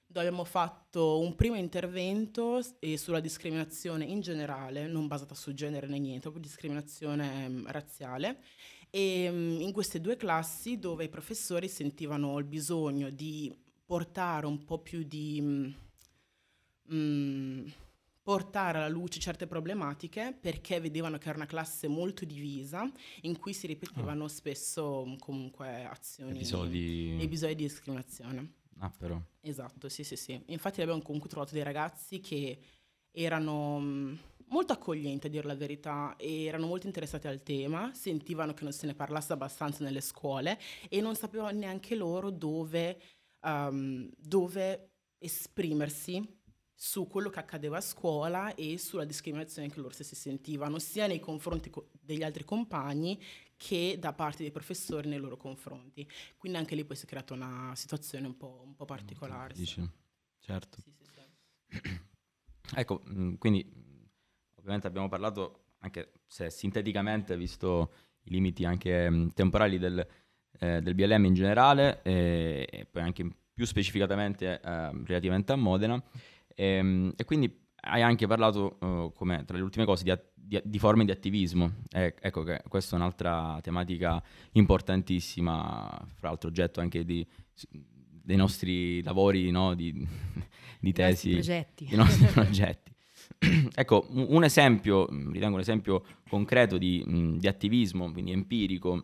dove 0.05 0.25
abbiamo 0.25 0.43
fatto 0.43 1.19
un 1.19 1.35
primo 1.35 1.55
intervento 1.55 2.61
eh, 2.79 2.97
sulla 2.97 3.21
discriminazione 3.21 4.05
in 4.05 4.19
generale, 4.19 4.87
non 4.87 5.07
basata 5.07 5.35
su 5.35 5.53
genere 5.53 5.87
né 5.87 5.99
niente, 5.99 6.21
proprio 6.21 6.41
discriminazione 6.41 7.45
um, 7.45 7.65
razziale, 7.67 8.41
e 8.89 9.23
ehm, 9.23 9.61
in 9.61 9.71
queste 9.71 10.01
due 10.01 10.17
classi 10.17 10.77
dove 10.77 11.05
i 11.05 11.09
professori 11.09 11.69
sentivano 11.69 12.37
il 12.37 12.45
bisogno 12.45 13.09
di 13.09 13.55
portare 13.85 14.45
un 14.45 14.63
po' 14.65 14.79
più 14.79 15.03
di... 15.03 15.73
Mm, 16.93 17.65
portare 18.23 18.77
alla 18.77 18.87
luce 18.87 19.19
certe 19.19 19.47
problematiche 19.47 20.37
perché 20.39 20.79
vedevano 20.79 21.17
che 21.17 21.29
era 21.29 21.37
una 21.37 21.47
classe 21.47 21.87
molto 21.87 22.23
divisa 22.23 22.89
in 23.21 23.37
cui 23.39 23.53
si 23.53 23.67
ripetevano 23.67 24.25
oh. 24.25 24.27
spesso 24.27 25.05
mm, 25.05 25.15
comunque 25.17 25.85
azioni 25.85 26.31
episodi... 26.31 27.17
episodi 27.19 27.55
di 27.55 27.63
discriminazione. 27.63 28.53
Ah, 28.79 28.91
però. 28.95 29.19
Esatto, 29.41 29.89
sì, 29.89 30.03
sì, 30.03 30.15
sì. 30.15 30.41
Infatti 30.47 30.81
abbiamo 30.81 31.01
comunque 31.01 31.29
trovato 31.29 31.53
dei 31.53 31.63
ragazzi 31.63 32.19
che 32.19 32.59
erano 33.11 34.17
molto 34.47 34.73
accoglienti 34.73 35.27
a 35.27 35.29
dire 35.29 35.47
la 35.47 35.55
verità, 35.55 36.15
erano 36.17 36.67
molto 36.67 36.87
interessati 36.87 37.27
al 37.27 37.41
tema, 37.43 37.91
sentivano 37.93 38.53
che 38.53 38.63
non 38.63 38.73
se 38.73 38.85
ne 38.85 38.93
parlasse 38.93 39.33
abbastanza 39.33 39.83
nelle 39.83 40.01
scuole 40.01 40.59
e 40.89 41.01
non 41.01 41.15
sapevano 41.15 41.57
neanche 41.57 41.95
loro 41.95 42.29
dove, 42.29 42.99
um, 43.41 44.09
dove 44.17 44.91
esprimersi 45.17 46.39
su 46.81 47.07
quello 47.07 47.29
che 47.29 47.39
accadeva 47.39 47.77
a 47.77 47.81
scuola 47.81 48.55
e 48.55 48.77
sulla 48.77 49.05
discriminazione 49.05 49.69
che 49.69 49.79
loro 49.79 49.93
stessi 49.93 50.15
sentivano, 50.15 50.79
sia 50.79 51.05
nei 51.05 51.19
confronti 51.19 51.69
co- 51.69 51.89
degli 51.99 52.23
altri 52.23 52.43
compagni 52.43 53.21
che 53.55 53.97
da 53.99 54.13
parte 54.13 54.41
dei 54.41 54.51
professori 54.51 55.07
nei 55.07 55.19
loro 55.19 55.37
confronti. 55.37 56.09
Quindi 56.37 56.57
anche 56.57 56.73
lì 56.73 56.83
poi 56.83 56.95
si 56.95 57.05
è 57.05 57.07
creata 57.07 57.33
una 57.33 57.73
situazione 57.75 58.25
un 58.25 58.35
po', 58.35 58.63
un 58.65 58.75
po 58.75 58.85
particolare. 58.85 59.53
Dici, 59.53 59.81
sì. 59.81 59.89
certo. 60.39 60.79
Sì, 60.81 60.91
sì, 61.67 61.79
ecco, 62.75 63.03
mm, 63.07 63.35
quindi 63.35 63.89
Ovviamente 64.61 64.87
abbiamo 64.87 65.09
parlato, 65.09 65.63
anche 65.79 66.11
se 66.27 66.49
sinteticamente, 66.51 67.35
visto 67.35 67.93
i 68.23 68.29
limiti 68.29 68.63
anche 68.63 69.09
mh, 69.09 69.33
temporali 69.33 69.79
del, 69.79 70.07
eh, 70.59 70.81
del, 70.81 70.93
BLM 70.93 71.25
in 71.25 71.33
generale 71.33 72.01
e, 72.03 72.67
e, 72.71 72.85
poi 72.85 73.01
anche 73.01 73.27
più 73.51 73.65
specificatamente 73.65 74.61
eh, 74.63 74.91
relativamente 75.05 75.51
a 75.51 75.55
Modena. 75.55 76.01
E, 76.55 76.65
ehm, 76.65 77.13
e, 77.15 77.23
quindi 77.25 77.59
hai 77.83 78.01
anche 78.01 78.27
parlato, 78.27 78.77
uh, 78.79 79.11
come 79.13 79.43
tra 79.45 79.57
le 79.57 79.63
ultime 79.63 79.85
cose, 79.85 80.03
di, 80.03 80.13
di, 80.33 80.61
di 80.63 80.79
forme 80.79 81.05
di 81.05 81.11
attivismo. 81.11 81.71
E, 81.89 82.15
ecco 82.19 82.43
che 82.43 82.61
questa 82.67 82.95
è 82.95 82.99
un'altra 82.99 83.59
tematica 83.61 84.21
importantissima, 84.53 86.05
fra 86.15 86.29
l'altro 86.29 86.49
oggetto 86.49 86.79
anche 86.79 87.03
di, 87.03 87.25
dei 88.23 88.37
nostri 88.37 89.01
lavori, 89.03 89.49
no? 89.51 89.73
di, 89.73 89.93
di 90.79 90.91
tesi. 90.91 91.31
I 91.31 91.35
nostri 91.35 91.53
progetti. 91.53 91.87
I 91.91 91.95
nostri 91.95 92.25
progetti. 92.27 92.91
ecco, 93.73 94.07
un 94.09 94.43
esempio, 94.43 95.07
mm, 95.11 95.31
ritengo 95.31 95.55
un 95.55 95.61
esempio 95.61 96.03
concreto 96.29 96.77
di, 96.77 97.03
mm, 97.07 97.37
di 97.37 97.47
attivismo, 97.47 98.11
quindi 98.11 98.31
empirico, 98.31 99.03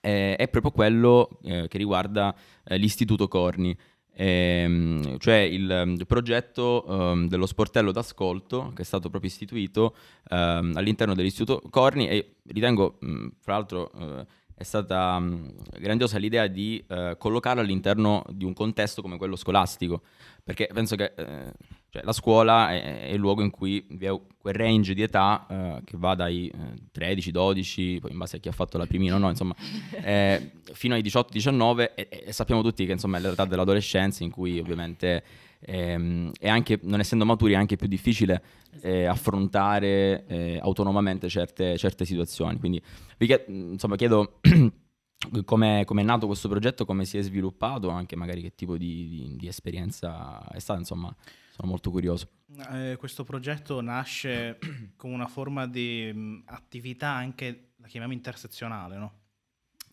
eh, 0.00 0.36
è 0.36 0.48
proprio 0.48 0.70
quello 0.70 1.38
eh, 1.42 1.66
che 1.68 1.78
riguarda 1.78 2.34
eh, 2.64 2.76
l'Istituto 2.76 3.28
Corni, 3.28 3.76
ehm, 4.16 5.18
cioè 5.18 5.36
il, 5.36 5.96
il 5.98 6.06
progetto 6.06 6.84
um, 6.86 7.28
dello 7.28 7.46
sportello 7.46 7.92
d'ascolto 7.92 8.72
che 8.74 8.82
è 8.82 8.84
stato 8.84 9.10
proprio 9.10 9.30
istituito 9.30 9.94
um, 10.30 10.72
all'interno 10.74 11.14
dell'Istituto 11.14 11.62
Corni 11.68 12.08
e 12.08 12.36
ritengo, 12.46 12.96
mh, 12.98 13.26
fra 13.40 13.52
l'altro, 13.52 13.92
eh, 13.92 14.26
è 14.54 14.62
stata 14.62 15.18
mh, 15.18 15.54
grandiosa 15.78 16.16
l'idea 16.16 16.46
di 16.46 16.82
uh, 16.88 17.16
collocarlo 17.18 17.60
all'interno 17.60 18.24
di 18.30 18.44
un 18.44 18.54
contesto 18.54 19.02
come 19.02 19.18
quello 19.18 19.36
scolastico, 19.36 20.02
perché 20.42 20.68
penso 20.72 20.96
che 20.96 21.12
eh, 21.14 21.52
cioè, 21.96 22.04
la 22.04 22.12
scuola 22.12 22.70
è, 22.70 23.08
è, 23.08 23.12
il 23.12 23.18
luogo 23.18 23.42
in 23.42 23.50
cui 23.50 23.84
vi 23.90 24.04
è 24.04 24.20
quel 24.38 24.54
range 24.54 24.92
di 24.92 25.00
età 25.02 25.46
eh, 25.48 25.80
che 25.84 25.96
va 25.96 26.14
dai 26.14 26.48
eh, 26.48 26.74
13, 26.92 27.30
12, 27.30 27.98
poi 28.00 28.12
in 28.12 28.18
base 28.18 28.36
a 28.36 28.38
chi 28.38 28.48
ha 28.48 28.52
fatto 28.52 28.76
la 28.76 28.84
primina, 28.84 29.16
no, 29.16 29.30
insomma, 29.30 29.54
eh, 30.02 30.52
fino 30.72 30.94
ai 30.94 31.00
18, 31.00 31.32
19 31.32 31.94
e, 31.94 32.24
e, 32.26 32.32
sappiamo 32.32 32.62
tutti 32.62 32.84
che 32.84 32.92
insomma 32.92 33.16
è 33.16 33.20
l'età 33.20 33.46
dell'adolescenza 33.46 34.24
in 34.24 34.30
cui 34.30 34.58
ovviamente 34.58 35.24
ehm, 35.60 36.32
anche, 36.42 36.78
non 36.82 37.00
essendo 37.00 37.24
maturi 37.24 37.54
è 37.54 37.56
anche 37.56 37.76
più 37.76 37.88
difficile 37.88 38.42
Esatto. 38.76 38.86
eh, 38.88 39.04
affrontare 39.06 40.26
eh, 40.26 40.58
autonomamente 40.60 41.30
certe, 41.30 41.78
certe 41.78 42.04
situazioni. 42.04 42.58
Quindi 42.58 42.82
vi 43.16 43.26
chie- 43.26 43.44
insomma, 43.48 43.96
chiedo 43.96 44.38
come 45.46 45.82
è 45.82 46.02
nato 46.02 46.26
questo 46.26 46.48
progetto, 46.48 46.84
come 46.84 47.06
si 47.06 47.16
è 47.16 47.22
sviluppato, 47.22 47.88
anche 47.88 48.16
magari 48.16 48.42
che 48.42 48.54
tipo 48.54 48.76
di, 48.76 49.08
di- 49.08 49.36
di 49.38 49.46
esperienza 49.46 50.46
è 50.50 50.58
stata, 50.58 50.78
insomma, 50.78 51.14
sono 51.56 51.68
molto 51.68 51.90
curioso. 51.90 52.28
Eh, 52.70 52.96
questo 52.98 53.24
progetto 53.24 53.80
nasce 53.80 54.58
con 54.94 55.10
una 55.10 55.26
forma 55.26 55.66
di 55.66 56.12
mh, 56.12 56.42
attività 56.44 57.08
anche, 57.08 57.72
la 57.76 57.86
chiamiamo 57.86 58.12
intersezionale, 58.12 58.98
no? 58.98 59.20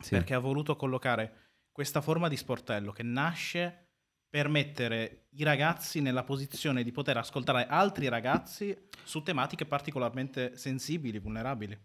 Sì. 0.01 0.10
Perché 0.10 0.34
ha 0.34 0.39
voluto 0.39 0.75
collocare 0.75 1.51
questa 1.72 2.01
forma 2.01 2.27
di 2.27 2.36
sportello 2.36 2.91
che 2.91 3.03
nasce 3.03 3.88
per 4.29 4.50
mettere 4.50 5.27
i 5.36 5.43
ragazzi 5.43 6.01
nella 6.01 6.24
posizione 6.24 6.84
di 6.84 6.91
poter 6.91 7.15
ascoltare 7.15 7.65
altri 7.67 8.10
ragazzi 8.10 8.77
su 9.03 9.24
tematiche 9.24 9.65
particolarmente 9.65 10.58
sensibili, 10.58 11.20
vulnerabili. 11.20 11.79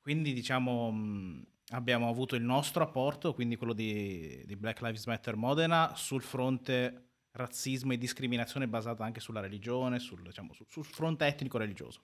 Quindi 0.00 0.32
diciamo 0.32 0.90
mh, 0.90 1.46
abbiamo 1.70 2.08
avuto 2.08 2.34
il 2.34 2.42
nostro 2.42 2.82
apporto, 2.82 3.34
quindi 3.34 3.56
quello 3.56 3.74
di, 3.74 4.42
di 4.46 4.56
Black 4.56 4.80
Lives 4.80 5.04
Matter 5.04 5.36
Modena, 5.36 5.92
sul 5.96 6.22
fronte 6.22 7.05
razzismo 7.36 7.92
e 7.92 7.98
discriminazione 7.98 8.66
basata 8.66 9.04
anche 9.04 9.20
sulla 9.20 9.40
religione, 9.40 9.98
sul, 9.98 10.22
diciamo, 10.22 10.52
sul- 10.54 10.66
sul 10.68 10.84
fronte 10.84 11.26
etnico-religioso. 11.26 12.00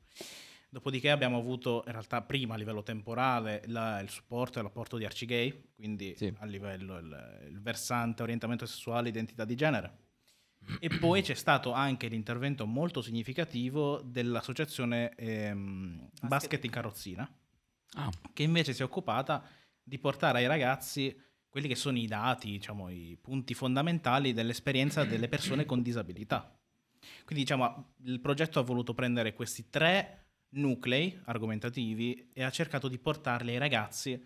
Dopodiché 0.69 1.11
abbiamo 1.11 1.37
avuto 1.37 1.83
in 1.87 1.93
realtà 1.93 2.23
prima 2.23 2.55
a 2.55 2.57
livello 2.57 2.83
temporale 2.83 3.63
la- 3.67 4.01
il 4.01 4.09
supporto 4.09 4.59
e 4.59 4.63
l'apporto 4.63 4.97
di 4.97 5.05
Arcigay, 5.05 5.71
quindi 5.75 6.15
Sì. 6.17 6.33
a 6.39 6.47
livello 6.47 6.99
il, 6.99 7.47
il 7.51 7.61
versante 7.61 8.23
orientamento 8.23 8.65
sessuale, 8.65 9.09
identità 9.11 9.45
di 9.45 9.55
genere. 9.55 9.99
E 10.79 10.89
poi 10.99 11.23
c'è 11.23 11.35
stato 11.35 11.73
anche 11.73 12.07
l'intervento 12.07 12.67
molto 12.67 13.03
significativo 13.03 14.01
dell'associazione 14.05 15.13
ehm, 15.17 15.97
Basket. 15.99 16.29
Basket 16.29 16.65
in 16.65 16.71
Carrozzina, 16.71 17.37
Ah, 17.95 18.11
che 18.33 18.43
invece 18.43 18.73
si 18.73 18.81
è 18.81 18.85
occupata 18.85 19.45
di 19.83 19.99
portare 19.99 20.39
ai 20.39 20.47
ragazzi 20.47 21.15
quelli 21.53 21.69
che 21.69 21.75
sono 21.75 21.99
i 21.99 22.07
dati, 22.07 22.53
diciamo, 22.53 22.89
i 22.89 23.19
punti 23.21 23.53
fondamentali 23.53 24.33
dell'esperienza 24.33 25.05
delle 25.05 25.29
persone 25.29 25.67
con 25.67 25.83
disabilità. 25.83 26.51
Quindi, 27.27 27.45
diciamo, 27.45 27.93
il 28.05 28.21
progetto 28.21 28.59
ha 28.59 28.63
voluto 28.63 28.95
prendere 28.95 29.35
questi 29.35 29.69
tre 29.69 30.29
nuclei 30.55 31.21
argomentativi 31.25 32.31
e 32.33 32.43
ha 32.43 32.49
cercato 32.49 32.89
di 32.89 32.99
portarli 32.99 33.51
ai 33.51 33.59
ragazzi 33.59 34.19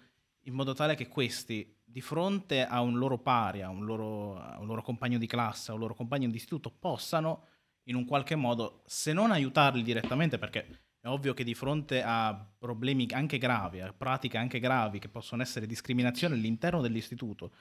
in 0.42 0.54
modo 0.54 0.72
tale 0.72 0.94
che 0.94 1.08
questi, 1.08 1.76
di 1.84 2.00
fronte 2.00 2.64
a 2.64 2.80
un 2.80 2.96
loro 2.96 3.18
pari, 3.18 3.62
a 3.62 3.70
un 3.70 3.84
loro, 3.84 4.38
a 4.38 4.60
un 4.60 4.66
loro 4.68 4.82
compagno 4.82 5.18
di 5.18 5.26
classe, 5.26 5.72
a 5.72 5.74
un 5.74 5.80
loro 5.80 5.96
compagno 5.96 6.28
di 6.28 6.36
istituto, 6.36 6.70
possano 6.70 7.46
in 7.88 7.96
un 7.96 8.04
qualche 8.04 8.36
modo, 8.36 8.84
se 8.86 9.12
non 9.12 9.32
aiutarli 9.32 9.82
direttamente, 9.82 10.38
perché 10.38 10.85
è 11.06 11.08
ovvio 11.08 11.34
che 11.34 11.44
di 11.44 11.54
fronte 11.54 12.02
a 12.02 12.36
problemi 12.58 13.06
anche 13.12 13.38
gravi, 13.38 13.80
a 13.80 13.92
pratiche 13.96 14.38
anche 14.38 14.58
gravi 14.58 14.98
che 14.98 15.08
possono 15.08 15.40
essere 15.40 15.66
discriminazioni 15.66 16.34
all'interno 16.34 16.80
dell'istituto, 16.80 17.52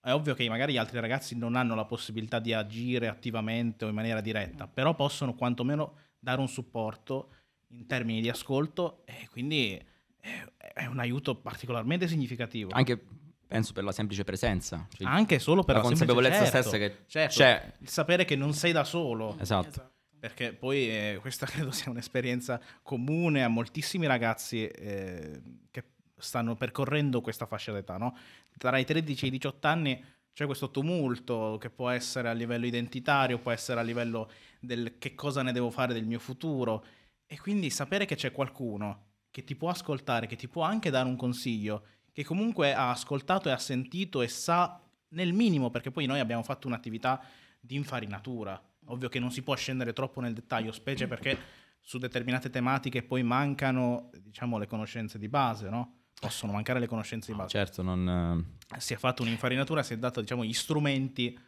è 0.00 0.10
ovvio 0.12 0.34
che 0.34 0.48
magari 0.48 0.72
gli 0.72 0.78
altri 0.78 1.00
ragazzi 1.00 1.36
non 1.36 1.54
hanno 1.54 1.74
la 1.74 1.84
possibilità 1.84 2.38
di 2.38 2.54
agire 2.54 3.08
attivamente 3.08 3.84
o 3.84 3.88
in 3.88 3.94
maniera 3.94 4.22
diretta, 4.22 4.66
però 4.66 4.94
possono 4.94 5.34
quantomeno 5.34 5.96
dare 6.18 6.40
un 6.40 6.48
supporto 6.48 7.30
in 7.68 7.86
termini 7.86 8.22
di 8.22 8.30
ascolto 8.30 9.02
e 9.04 9.28
quindi 9.30 9.78
è, 10.18 10.44
è 10.72 10.86
un 10.86 10.98
aiuto 10.98 11.34
particolarmente 11.36 12.08
significativo. 12.08 12.70
anche 12.72 12.98
penso 13.46 13.72
per 13.74 13.84
la 13.84 13.92
semplice 13.92 14.24
presenza. 14.24 14.88
Cioè, 14.90 15.06
Anche 15.06 15.38
solo 15.38 15.62
per 15.62 15.76
la 15.76 15.82
la, 15.82 15.86
consapevolezza 15.86 16.44
certo, 16.44 16.68
stessa 16.68 16.76
che 16.78 17.04
certo, 17.06 17.34
c'è. 17.34 17.72
il 17.80 17.88
sapere 17.88 18.24
che 18.24 18.34
non 18.34 18.52
sei 18.52 18.72
da 18.72 18.82
solo. 18.82 19.36
Esatto. 19.38 19.92
Perché 20.24 20.54
poi 20.54 20.88
eh, 20.88 21.18
questa 21.20 21.44
credo 21.44 21.70
sia 21.70 21.90
un'esperienza 21.90 22.58
comune 22.80 23.44
a 23.44 23.48
moltissimi 23.48 24.06
ragazzi 24.06 24.66
eh, 24.66 25.42
che 25.70 25.84
stanno 26.16 26.56
percorrendo 26.56 27.20
questa 27.20 27.44
fascia 27.44 27.72
d'età, 27.72 27.98
no? 27.98 28.16
Tra 28.56 28.78
i 28.78 28.86
13 28.86 29.26
e 29.26 29.28
i 29.28 29.30
18 29.32 29.66
anni 29.66 30.02
c'è 30.32 30.46
questo 30.46 30.70
tumulto 30.70 31.58
che 31.60 31.68
può 31.68 31.90
essere 31.90 32.30
a 32.30 32.32
livello 32.32 32.64
identitario, 32.64 33.38
può 33.38 33.50
essere 33.50 33.80
a 33.80 33.82
livello 33.82 34.30
del 34.60 34.96
che 34.96 35.14
cosa 35.14 35.42
ne 35.42 35.52
devo 35.52 35.70
fare 35.70 35.92
del 35.92 36.06
mio 36.06 36.18
futuro. 36.18 36.86
E 37.26 37.38
quindi 37.38 37.68
sapere 37.68 38.06
che 38.06 38.14
c'è 38.14 38.32
qualcuno 38.32 39.08
che 39.30 39.44
ti 39.44 39.54
può 39.54 39.68
ascoltare, 39.68 40.26
che 40.26 40.36
ti 40.36 40.48
può 40.48 40.62
anche 40.62 40.88
dare 40.88 41.06
un 41.06 41.16
consiglio, 41.16 41.84
che 42.12 42.24
comunque 42.24 42.72
ha 42.72 42.88
ascoltato 42.88 43.50
e 43.50 43.52
ha 43.52 43.58
sentito 43.58 44.22
e 44.22 44.28
sa 44.28 44.80
nel 45.08 45.34
minimo, 45.34 45.68
perché 45.68 45.90
poi 45.90 46.06
noi 46.06 46.20
abbiamo 46.20 46.42
fatto 46.42 46.66
un'attività 46.66 47.22
di 47.60 47.74
infarinatura. 47.74 48.58
Ovvio 48.86 49.08
che 49.08 49.18
non 49.18 49.30
si 49.30 49.42
può 49.42 49.54
scendere 49.54 49.92
troppo 49.92 50.20
nel 50.20 50.34
dettaglio, 50.34 50.72
specie 50.72 51.06
perché 51.06 51.38
su 51.80 51.98
determinate 51.98 52.50
tematiche 52.50 53.02
poi 53.02 53.22
mancano, 53.22 54.10
diciamo, 54.20 54.58
le 54.58 54.66
conoscenze 54.66 55.18
di 55.18 55.28
base, 55.28 55.68
no? 55.68 56.00
Possono 56.18 56.52
mancare 56.52 56.80
le 56.80 56.86
conoscenze 56.86 57.32
di 57.32 57.36
base. 57.36 57.50
Certo, 57.50 57.82
non... 57.82 58.56
Si 58.78 58.94
è 58.94 58.96
fatta 58.96 59.22
un'infarinatura, 59.22 59.82
si 59.82 59.94
è 59.94 59.98
dato, 59.98 60.20
diciamo, 60.20 60.44
gli 60.44 60.52
strumenti, 60.52 61.38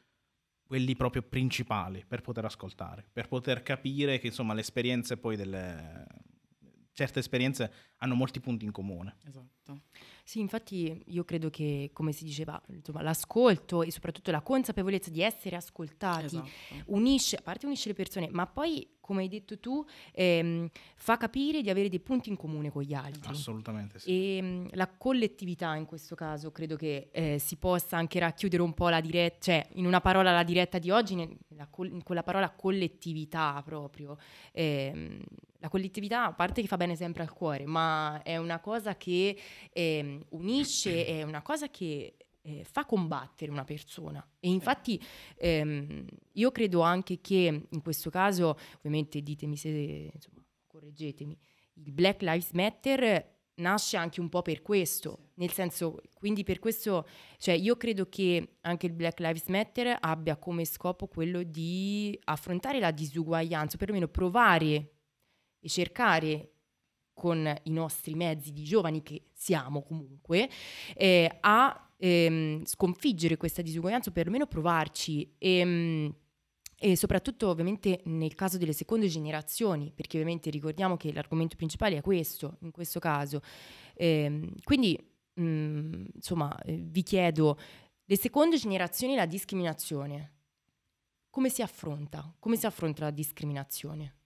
quelli 0.63 0.97
proprio 0.97 1.23
principali, 1.23 2.05
per 2.07 2.21
poter 2.21 2.45
ascoltare, 2.45 3.07
per 3.11 3.29
poter 3.29 3.63
capire 3.63 4.19
che, 4.19 4.27
insomma, 4.27 4.55
le 4.55 4.61
esperienze 4.61 5.17
poi 5.17 5.37
delle... 5.37 6.07
Certe 6.93 7.19
esperienze 7.19 7.73
hanno 7.99 8.15
molti 8.15 8.41
punti 8.41 8.65
in 8.65 8.73
comune. 8.73 9.17
Esatto. 9.27 9.83
Sì, 10.29 10.41
infatti 10.41 11.01
io 11.07 11.25
credo 11.25 11.51
che, 11.51 11.91
come 11.93 12.11
si 12.11 12.25
diceva, 12.25 12.61
insomma, 12.71 13.01
l'ascolto 13.01 13.85
e 13.85 13.93
soprattutto 13.93 14.33
la 14.33 14.41
consapevolezza 14.41 15.09
di 15.09 15.23
essere 15.23 15.55
ascoltati 15.55 16.25
esatto. 16.25 16.49
unisce, 16.87 17.37
a 17.37 17.43
parte 17.43 17.65
unisce 17.65 17.91
le 17.91 17.95
persone, 17.95 18.29
ma 18.33 18.45
poi, 18.45 18.97
come 18.99 19.23
hai 19.23 19.29
detto 19.29 19.61
tu, 19.61 19.87
ehm, 20.13 20.69
fa 20.97 21.17
capire 21.17 21.63
di 21.63 21.71
avere 21.71 21.89
dei 21.89 22.01
punti 22.01 22.29
in 22.29 22.37
comune 22.37 22.73
con 22.73 22.83
gli 22.83 22.93
altri. 22.93 23.31
Assolutamente 23.31 24.01
sì. 24.01 24.37
E 24.37 24.43
mh, 24.43 24.69
la 24.73 24.89
collettività 24.89 25.77
in 25.77 25.85
questo 25.85 26.17
caso 26.17 26.51
credo 26.51 26.75
che 26.75 27.09
eh, 27.13 27.39
si 27.39 27.55
possa 27.55 27.97
anche 27.97 28.19
racchiudere 28.19 28.63
un 28.63 28.75
po' 28.75 28.89
la 28.89 29.01
diretta, 29.01 29.37
cioè 29.39 29.69
in 29.75 29.87
una 29.87 30.01
parola 30.01 30.33
la 30.33 30.43
diretta 30.43 30.81
di 30.81 30.91
oggi, 30.91 31.15
nel- 31.15 31.39
la 31.51 31.69
col- 31.69 31.93
in 31.93 32.03
quella 32.03 32.25
parola 32.25 32.51
collettività 32.51 33.63
proprio. 33.65 34.19
Ehm, 34.51 35.23
la 35.61 35.69
collettività, 35.69 36.27
a 36.27 36.33
parte 36.33 36.61
che 36.61 36.67
fa 36.67 36.77
bene 36.77 36.97
sempre 36.97 37.23
al 37.23 37.33
cuore, 37.33 37.67
ma 37.67 38.21
è 38.23 38.37
una 38.37 38.61
cosa 38.61 38.97
che 38.97 39.37
ehm, 39.73 40.16
unisce, 40.31 41.07
è 41.07 41.23
una 41.23 41.43
cosa 41.43 41.69
che 41.69 42.17
eh, 42.47 42.65
fa 42.65 42.85
combattere 42.85 43.51
una 43.51 43.65
persona. 43.65 44.25
E 44.39 44.49
infatti 44.49 45.01
ehm, 45.37 46.07
io 46.33 46.51
credo 46.53 46.81
anche 46.81 47.21
che 47.21 47.67
in 47.69 47.83
questo 47.83 48.09
caso, 48.09 48.57
ovviamente 48.77 49.21
ditemi 49.21 49.57
se, 49.57 50.11
insomma, 50.13 50.45
correggetemi, 50.67 51.37
il 51.75 51.93
Black 51.93 52.23
Lives 52.23 52.53
Matter 52.53 53.35
nasce 53.57 53.97
anche 53.97 54.21
un 54.21 54.29
po' 54.29 54.43
per 54.43 54.63
questo, 54.63 55.31
nel 55.35 55.51
senso, 55.51 56.03
quindi 56.15 56.45
per 56.45 56.59
questo, 56.59 57.07
cioè 57.39 57.55
io 57.55 57.77
credo 57.77 58.09
che 58.09 58.57
anche 58.63 58.87
il 58.87 58.93
Black 58.93 59.19
Lives 59.21 59.47
Matter 59.49 59.97
abbia 60.01 60.37
come 60.37 60.65
scopo 60.65 61.07
quello 61.07 61.43
di 61.43 62.19
affrontare 62.25 62.79
la 62.79 62.91
disuguaglianza, 62.91 63.77
o 63.77 63.79
perlomeno 63.79 64.09
provare 64.09 64.93
e 65.59 65.69
cercare 65.69 66.56
con 67.17 67.51
i 67.63 67.71
nostri 67.71 68.15
mezzi 68.15 68.53
di 68.53 68.63
giovani 68.63 69.03
che 69.03 69.29
siamo 69.33 69.83
comunque, 69.83 70.51
eh, 70.95 71.39
a 71.41 71.95
ehm, 71.97 72.63
sconfiggere 72.67 73.39
questa 73.39 73.63
disuguaglianza 73.63 74.11
o 74.11 74.13
perlomeno 74.13 74.47
provarci. 74.47 75.35
E, 75.39 76.15
e 76.79 76.95
soprattutto 76.95 77.49
ovviamente 77.49 78.03
nel 78.05 78.35
caso 78.35 78.59
delle 78.59 78.75
seconde 78.75 79.09
generazioni, 79.09 79.93
perché 79.95 80.19
ovviamente 80.19 80.51
ricordiamo 80.51 80.99
che 80.99 81.11
l'argomento 81.11 81.57
principale 81.57 81.97
è 81.97 82.03
questo, 82.03 82.59
in 82.61 82.71
questo 82.71 83.01
caso. 83.01 83.41
Ehm, 83.95 84.53
quindi, 84.63 84.95
mh, 85.33 86.05
insomma, 86.17 86.55
eh, 86.65 86.77
vi 86.77 87.03
chiedo, 87.03 87.59
le 88.05 88.17
seconde 88.19 88.59
generazioni 88.59 89.15
e 89.15 89.17
la 89.17 89.25
discriminazione, 89.25 90.33
come 91.31 91.49
si 91.49 91.63
affronta? 91.63 92.35
Come 92.39 92.57
si 92.57 92.67
affronta 92.67 93.05
la 93.05 93.11
discriminazione? 93.11 94.17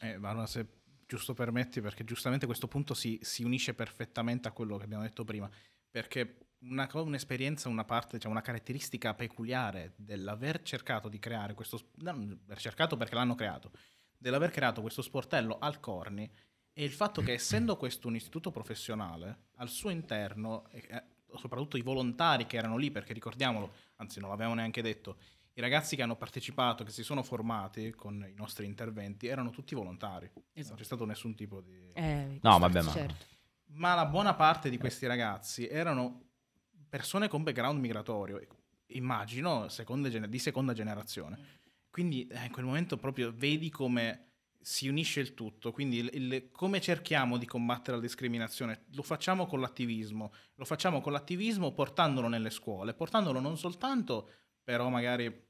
Eh, 0.00 0.16
Barbara, 0.16 0.46
se 0.46 0.64
giusto 1.10 1.34
permetti, 1.34 1.80
perché 1.80 2.04
giustamente 2.04 2.46
questo 2.46 2.68
punto 2.68 2.94
si, 2.94 3.18
si 3.20 3.42
unisce 3.42 3.74
perfettamente 3.74 4.46
a 4.46 4.52
quello 4.52 4.76
che 4.76 4.84
abbiamo 4.84 5.02
detto 5.02 5.24
prima, 5.24 5.50
perché 5.90 6.52
una 6.60 6.88
un'esperienza, 6.92 7.68
una 7.68 7.84
parte, 7.84 8.20
cioè 8.20 8.30
una 8.30 8.40
caratteristica 8.40 9.14
peculiare 9.14 9.94
dell'aver 9.96 10.62
cercato 10.62 11.08
di 11.08 11.18
creare 11.18 11.54
questo, 11.54 11.90
non 11.96 12.38
cercato 12.54 12.96
perché 12.96 13.16
l'hanno 13.16 13.34
creato, 13.34 13.72
dell'aver 14.16 14.52
creato 14.52 14.82
questo 14.82 15.02
sportello 15.02 15.58
al 15.58 15.80
Corni 15.80 16.30
è 16.72 16.82
il 16.82 16.92
fatto 16.92 17.22
che 17.22 17.32
essendo 17.32 17.76
questo 17.76 18.06
un 18.06 18.14
istituto 18.14 18.52
professionale, 18.52 19.46
al 19.56 19.68
suo 19.68 19.90
interno, 19.90 20.68
eh, 20.70 21.02
soprattutto 21.34 21.76
i 21.76 21.82
volontari 21.82 22.46
che 22.46 22.56
erano 22.56 22.76
lì, 22.76 22.92
perché 22.92 23.12
ricordiamolo, 23.12 23.72
anzi 23.96 24.20
non 24.20 24.30
l'avevamo 24.30 24.54
neanche 24.54 24.80
detto, 24.80 25.18
i 25.54 25.60
ragazzi 25.60 25.96
che 25.96 26.02
hanno 26.02 26.16
partecipato, 26.16 26.84
che 26.84 26.90
si 26.90 27.02
sono 27.02 27.22
formati 27.22 27.90
con 27.90 28.24
i 28.28 28.34
nostri 28.34 28.66
interventi, 28.66 29.26
erano 29.26 29.50
tutti 29.50 29.74
volontari. 29.74 30.30
Non 30.34 30.44
Esatto. 30.52 30.76
c'è 30.76 30.84
stato 30.84 31.04
nessun 31.04 31.34
tipo 31.34 31.60
di... 31.60 31.90
Eh, 31.92 32.38
No, 32.42 32.58
vabbè, 32.58 32.82
ma- 32.82 32.90
certo. 32.90 33.26
Ma 33.72 33.94
la 33.94 34.06
buona 34.06 34.34
parte 34.34 34.68
di 34.70 34.78
questi 34.78 35.06
ragazzi 35.06 35.66
erano 35.68 36.22
persone 36.88 37.28
con 37.28 37.42
background 37.42 37.78
migratorio, 37.78 38.40
immagino 38.86 39.68
seconde 39.68 40.10
gene- 40.10 40.28
di 40.28 40.38
seconda 40.38 40.72
generazione. 40.72 41.58
quindi 41.90 42.26
eh, 42.28 42.44
in 42.46 42.52
quel 42.52 42.64
momento 42.64 42.96
proprio 42.96 43.32
vedi 43.34 43.68
come 43.70 44.26
si 44.60 44.88
unisce 44.88 45.20
il 45.20 45.34
tutto, 45.34 45.72
quindi 45.72 45.98
il, 45.98 46.10
il, 46.12 46.50
come 46.52 46.80
cerchiamo 46.80 47.36
di 47.38 47.46
combattere 47.46 47.96
la 47.96 48.02
discriminazione? 48.02 48.84
Lo 48.92 49.02
facciamo 49.02 49.46
con 49.46 49.60
l'attivismo, 49.60 50.32
lo 50.56 50.64
facciamo 50.64 51.00
con 51.00 51.12
l'attivismo 51.12 51.72
portandolo 51.72 52.28
nelle 52.28 52.50
scuole, 52.50 52.92
portandolo 52.94 53.40
non 53.40 53.56
soltanto 53.56 54.30
però 54.62 54.88
magari 54.88 55.48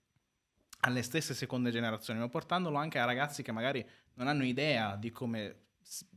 alle 0.80 1.02
stesse 1.02 1.34
seconde 1.34 1.70
generazioni, 1.70 2.18
ma 2.18 2.28
portandolo 2.28 2.76
anche 2.76 2.98
a 2.98 3.04
ragazzi 3.04 3.42
che 3.42 3.52
magari 3.52 3.84
non 4.14 4.28
hanno 4.28 4.44
idea 4.44 4.96
di 4.96 5.10
come, 5.10 5.56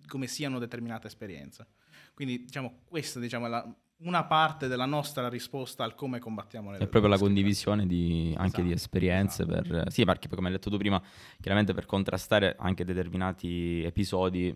come 0.07 0.27
siano 0.27 0.59
determinate 0.59 1.07
esperienze. 1.07 1.67
Quindi 2.13 2.45
diciamo 2.45 2.81
questa 2.85 3.19
diciamo, 3.19 3.47
è 3.47 3.49
la, 3.49 3.75
una 3.97 4.23
parte 4.25 4.67
della 4.67 4.85
nostra 4.85 5.27
risposta 5.29 5.83
al 5.83 5.95
come 5.95 6.19
combattiamo 6.19 6.71
le 6.71 6.77
È 6.77 6.87
proprio 6.87 7.11
la 7.11 7.17
condivisione 7.17 7.85
di, 7.87 8.33
anche 8.37 8.47
esatto, 8.47 8.61
di 8.63 8.71
esperienze, 8.71 9.43
esatto. 9.43 9.67
per, 9.67 9.91
sì, 9.91 10.05
perché 10.05 10.27
come 10.29 10.47
hai 10.47 10.53
detto 10.53 10.69
tu 10.69 10.77
prima, 10.77 11.01
chiaramente 11.39 11.73
per 11.73 11.85
contrastare 11.85 12.55
anche 12.57 12.85
determinati 12.85 13.83
episodi, 13.83 14.55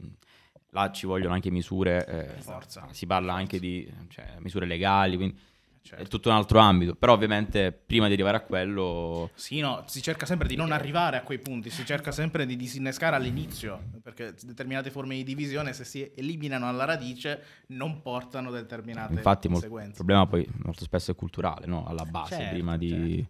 là 0.71 0.91
ci 0.91 1.05
vogliono 1.05 1.33
anche 1.33 1.49
misure, 1.49 2.05
eh, 2.05 2.43
si 2.91 3.05
parla 3.05 3.33
anche 3.33 3.59
di 3.59 3.91
cioè, 4.09 4.35
misure 4.39 4.65
legali, 4.65 5.15
quindi 5.15 5.39
Certo. 5.87 6.03
È 6.03 6.07
tutto 6.07 6.27
un 6.27 6.35
altro 6.35 6.59
ambito, 6.59 6.95
però 6.95 7.13
ovviamente 7.13 7.71
prima 7.71 8.07
di 8.07 8.13
arrivare 8.13 8.35
a 8.35 8.41
quello... 8.41 9.29
Sì, 9.35 9.61
no, 9.61 9.85
si 9.87 10.01
cerca 10.01 10.25
sempre 10.25 10.49
di 10.49 10.57
non 10.57 10.73
arrivare 10.73 11.15
a 11.15 11.23
quei 11.23 11.39
punti, 11.39 11.69
si 11.69 11.85
cerca 11.85 12.11
sempre 12.11 12.45
di 12.45 12.57
disinnescare 12.57 13.15
all'inizio, 13.15 13.81
perché 14.03 14.33
determinate 14.43 14.91
forme 14.91 15.15
di 15.15 15.23
divisione 15.23 15.71
se 15.71 15.85
si 15.85 16.11
eliminano 16.13 16.67
alla 16.67 16.83
radice 16.83 17.41
non 17.67 18.01
portano 18.01 18.51
determinate 18.51 19.13
Infatti, 19.13 19.47
conseguenze. 19.47 19.87
Infatti 19.87 20.01
il 20.01 20.05
problema 20.05 20.27
poi 20.27 20.45
molto 20.65 20.83
spesso 20.83 21.11
è 21.11 21.15
culturale, 21.15 21.65
no? 21.67 21.85
alla 21.85 22.03
base, 22.03 22.35
certo, 22.35 22.53
prima 22.53 22.75
di... 22.75 23.25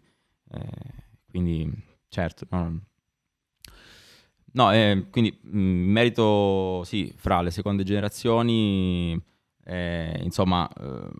Certo. 0.50 0.66
Eh, 0.66 1.04
quindi, 1.30 1.72
certo, 2.08 2.44
no, 2.50 2.80
No, 4.50 4.72
eh, 4.72 5.06
quindi 5.10 5.38
in 5.44 5.90
merito, 5.92 6.82
sì, 6.82 7.12
fra 7.14 7.40
le 7.40 7.52
seconde 7.52 7.84
generazioni, 7.84 9.16
eh, 9.64 10.20
insomma, 10.24 10.68
eh, 10.68 11.10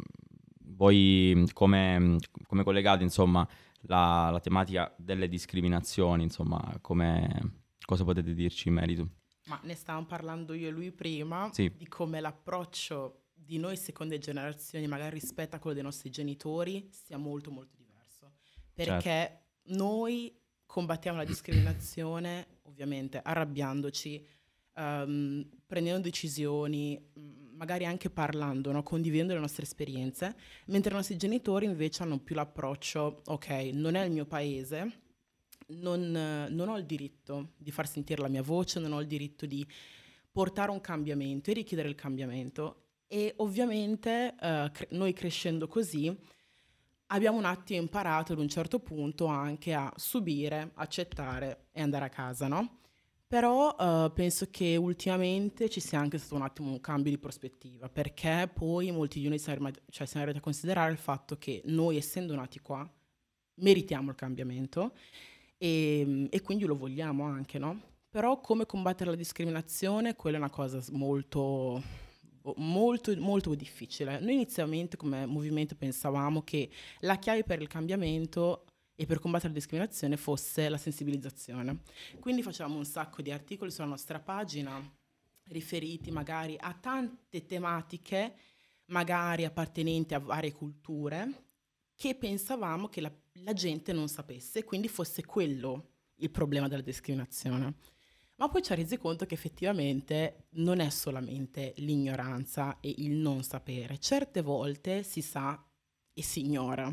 voi 0.78 1.44
come, 1.52 2.18
come 2.46 2.62
collegate 2.62 3.02
insomma 3.02 3.46
la, 3.82 4.30
la, 4.30 4.40
tematica 4.40 4.94
delle 4.96 5.28
discriminazioni, 5.28 6.22
insomma, 6.22 6.78
come, 6.80 7.62
cosa 7.84 8.04
potete 8.04 8.32
dirci 8.32 8.68
in 8.68 8.74
merito? 8.74 9.08
Ma 9.46 9.60
ne 9.64 9.74
stavamo 9.74 10.06
parlando 10.06 10.54
io 10.54 10.68
e 10.68 10.70
lui 10.70 10.92
prima, 10.92 11.50
sì. 11.52 11.70
di 11.76 11.88
come 11.88 12.20
l'approccio 12.20 13.24
di 13.34 13.58
noi 13.58 13.76
seconde 13.76 14.18
generazioni, 14.18 14.86
magari 14.86 15.18
rispetto 15.18 15.56
a 15.56 15.58
quello 15.58 15.74
dei 15.74 15.84
nostri 15.84 16.10
genitori, 16.10 16.88
sia 16.90 17.18
molto 17.18 17.50
molto 17.50 17.76
diverso. 17.76 18.34
Perché 18.72 19.00
certo. 19.00 19.74
noi 19.76 20.32
combattiamo 20.64 21.18
la 21.18 21.24
discriminazione, 21.24 22.58
ovviamente 22.62 23.20
arrabbiandoci, 23.22 24.26
um, 24.76 25.48
prendendo 25.66 26.00
decisioni, 26.00 27.00
magari 27.58 27.84
anche 27.84 28.08
parlando, 28.08 28.70
no? 28.70 28.82
condividendo 28.84 29.34
le 29.34 29.40
nostre 29.40 29.64
esperienze, 29.64 30.36
mentre 30.66 30.92
i 30.92 30.94
nostri 30.94 31.16
genitori 31.16 31.66
invece 31.66 32.04
hanno 32.04 32.18
più 32.18 32.36
l'approccio, 32.36 33.22
ok, 33.26 33.48
non 33.72 33.96
è 33.96 34.04
il 34.04 34.12
mio 34.12 34.26
paese, 34.26 35.00
non, 35.68 36.10
non, 36.48 36.68
ho 36.68 36.78
il 36.78 36.86
diritto 36.86 37.50
di 37.56 37.72
far 37.72 37.88
sentire 37.88 38.22
la 38.22 38.28
mia 38.28 38.42
voce, 38.42 38.78
non 38.78 38.92
ho 38.92 39.00
il 39.00 39.08
diritto 39.08 39.44
di 39.44 39.66
portare 40.30 40.70
un 40.70 40.80
cambiamento 40.80 41.50
e 41.50 41.54
richiedere 41.54 41.88
il 41.88 41.96
cambiamento. 41.96 42.84
E 43.08 43.34
ovviamente 43.38 44.34
uh, 44.34 44.70
cre- 44.70 44.88
noi 44.90 45.12
crescendo 45.12 45.66
così 45.66 46.16
abbiamo 47.06 47.38
un 47.38 47.44
attimo 47.44 47.80
imparato 47.80 48.32
ad 48.34 48.38
un 48.38 48.48
certo 48.48 48.78
punto 48.78 49.26
anche 49.26 49.74
a 49.74 49.92
subire, 49.96 50.70
accettare 50.74 51.68
e 51.72 51.82
andare 51.82 52.04
a 52.04 52.10
casa, 52.10 52.46
no? 52.46 52.78
Però 53.28 53.76
uh, 53.78 54.10
penso 54.10 54.48
che 54.50 54.76
ultimamente 54.76 55.68
ci 55.68 55.80
sia 55.80 56.00
anche 56.00 56.16
stato 56.16 56.36
un 56.36 56.42
attimo 56.42 56.70
un 56.70 56.80
cambio 56.80 57.10
di 57.10 57.18
prospettiva, 57.18 57.90
perché 57.90 58.50
poi 58.50 58.90
molti 58.90 59.20
di 59.20 59.28
noi 59.28 59.38
siamo, 59.38 59.68
cioè, 59.90 60.06
siamo 60.06 60.24
arrivati 60.24 60.38
a 60.38 60.40
considerare 60.40 60.90
il 60.90 60.96
fatto 60.96 61.36
che 61.36 61.60
noi, 61.66 61.98
essendo 61.98 62.34
nati 62.34 62.58
qua, 62.60 62.90
meritiamo 63.56 64.08
il 64.10 64.16
cambiamento 64.16 64.94
e, 65.58 66.26
e 66.30 66.40
quindi 66.40 66.64
lo 66.64 66.74
vogliamo 66.74 67.24
anche, 67.24 67.58
no? 67.58 67.78
Però 68.08 68.40
come 68.40 68.64
combattere 68.64 69.10
la 69.10 69.16
discriminazione, 69.16 70.16
quella 70.16 70.38
è 70.38 70.40
una 70.40 70.48
cosa 70.48 70.82
molto, 70.92 71.82
molto, 72.56 73.14
molto 73.18 73.54
difficile. 73.54 74.20
Noi 74.20 74.32
inizialmente 74.32 74.96
come 74.96 75.26
movimento 75.26 75.74
pensavamo 75.74 76.40
che 76.42 76.70
la 77.00 77.16
chiave 77.16 77.44
per 77.44 77.60
il 77.60 77.68
cambiamento 77.68 78.64
e 79.00 79.06
per 79.06 79.20
combattere 79.20 79.52
la 79.52 79.58
discriminazione 79.58 80.16
fosse 80.16 80.68
la 80.68 80.76
sensibilizzazione. 80.76 81.82
Quindi 82.18 82.42
facciamo 82.42 82.76
un 82.76 82.84
sacco 82.84 83.22
di 83.22 83.30
articoli 83.30 83.70
sulla 83.70 83.86
nostra 83.86 84.18
pagina 84.18 84.82
riferiti 85.44 86.10
magari 86.10 86.56
a 86.58 86.74
tante 86.74 87.46
tematiche, 87.46 88.34
magari 88.86 89.44
appartenenti 89.44 90.14
a 90.14 90.18
varie 90.18 90.52
culture, 90.52 91.44
che 91.94 92.16
pensavamo 92.16 92.88
che 92.88 93.00
la, 93.00 93.12
la 93.44 93.52
gente 93.52 93.92
non 93.92 94.08
sapesse, 94.08 94.64
quindi 94.64 94.88
fosse 94.88 95.24
quello 95.24 95.90
il 96.16 96.30
problema 96.30 96.66
della 96.66 96.82
discriminazione. 96.82 97.74
Ma 98.34 98.48
poi 98.48 98.62
ci 98.62 98.72
ha 98.72 98.74
resi 98.74 98.96
conto 98.96 99.26
che 99.26 99.34
effettivamente 99.34 100.46
non 100.54 100.80
è 100.80 100.90
solamente 100.90 101.72
l'ignoranza 101.76 102.80
e 102.80 102.92
il 102.98 103.12
non 103.12 103.44
sapere, 103.44 104.00
certe 104.00 104.42
volte 104.42 105.04
si 105.04 105.22
sa 105.22 105.64
e 106.12 106.22
si 106.22 106.40
ignora. 106.40 106.92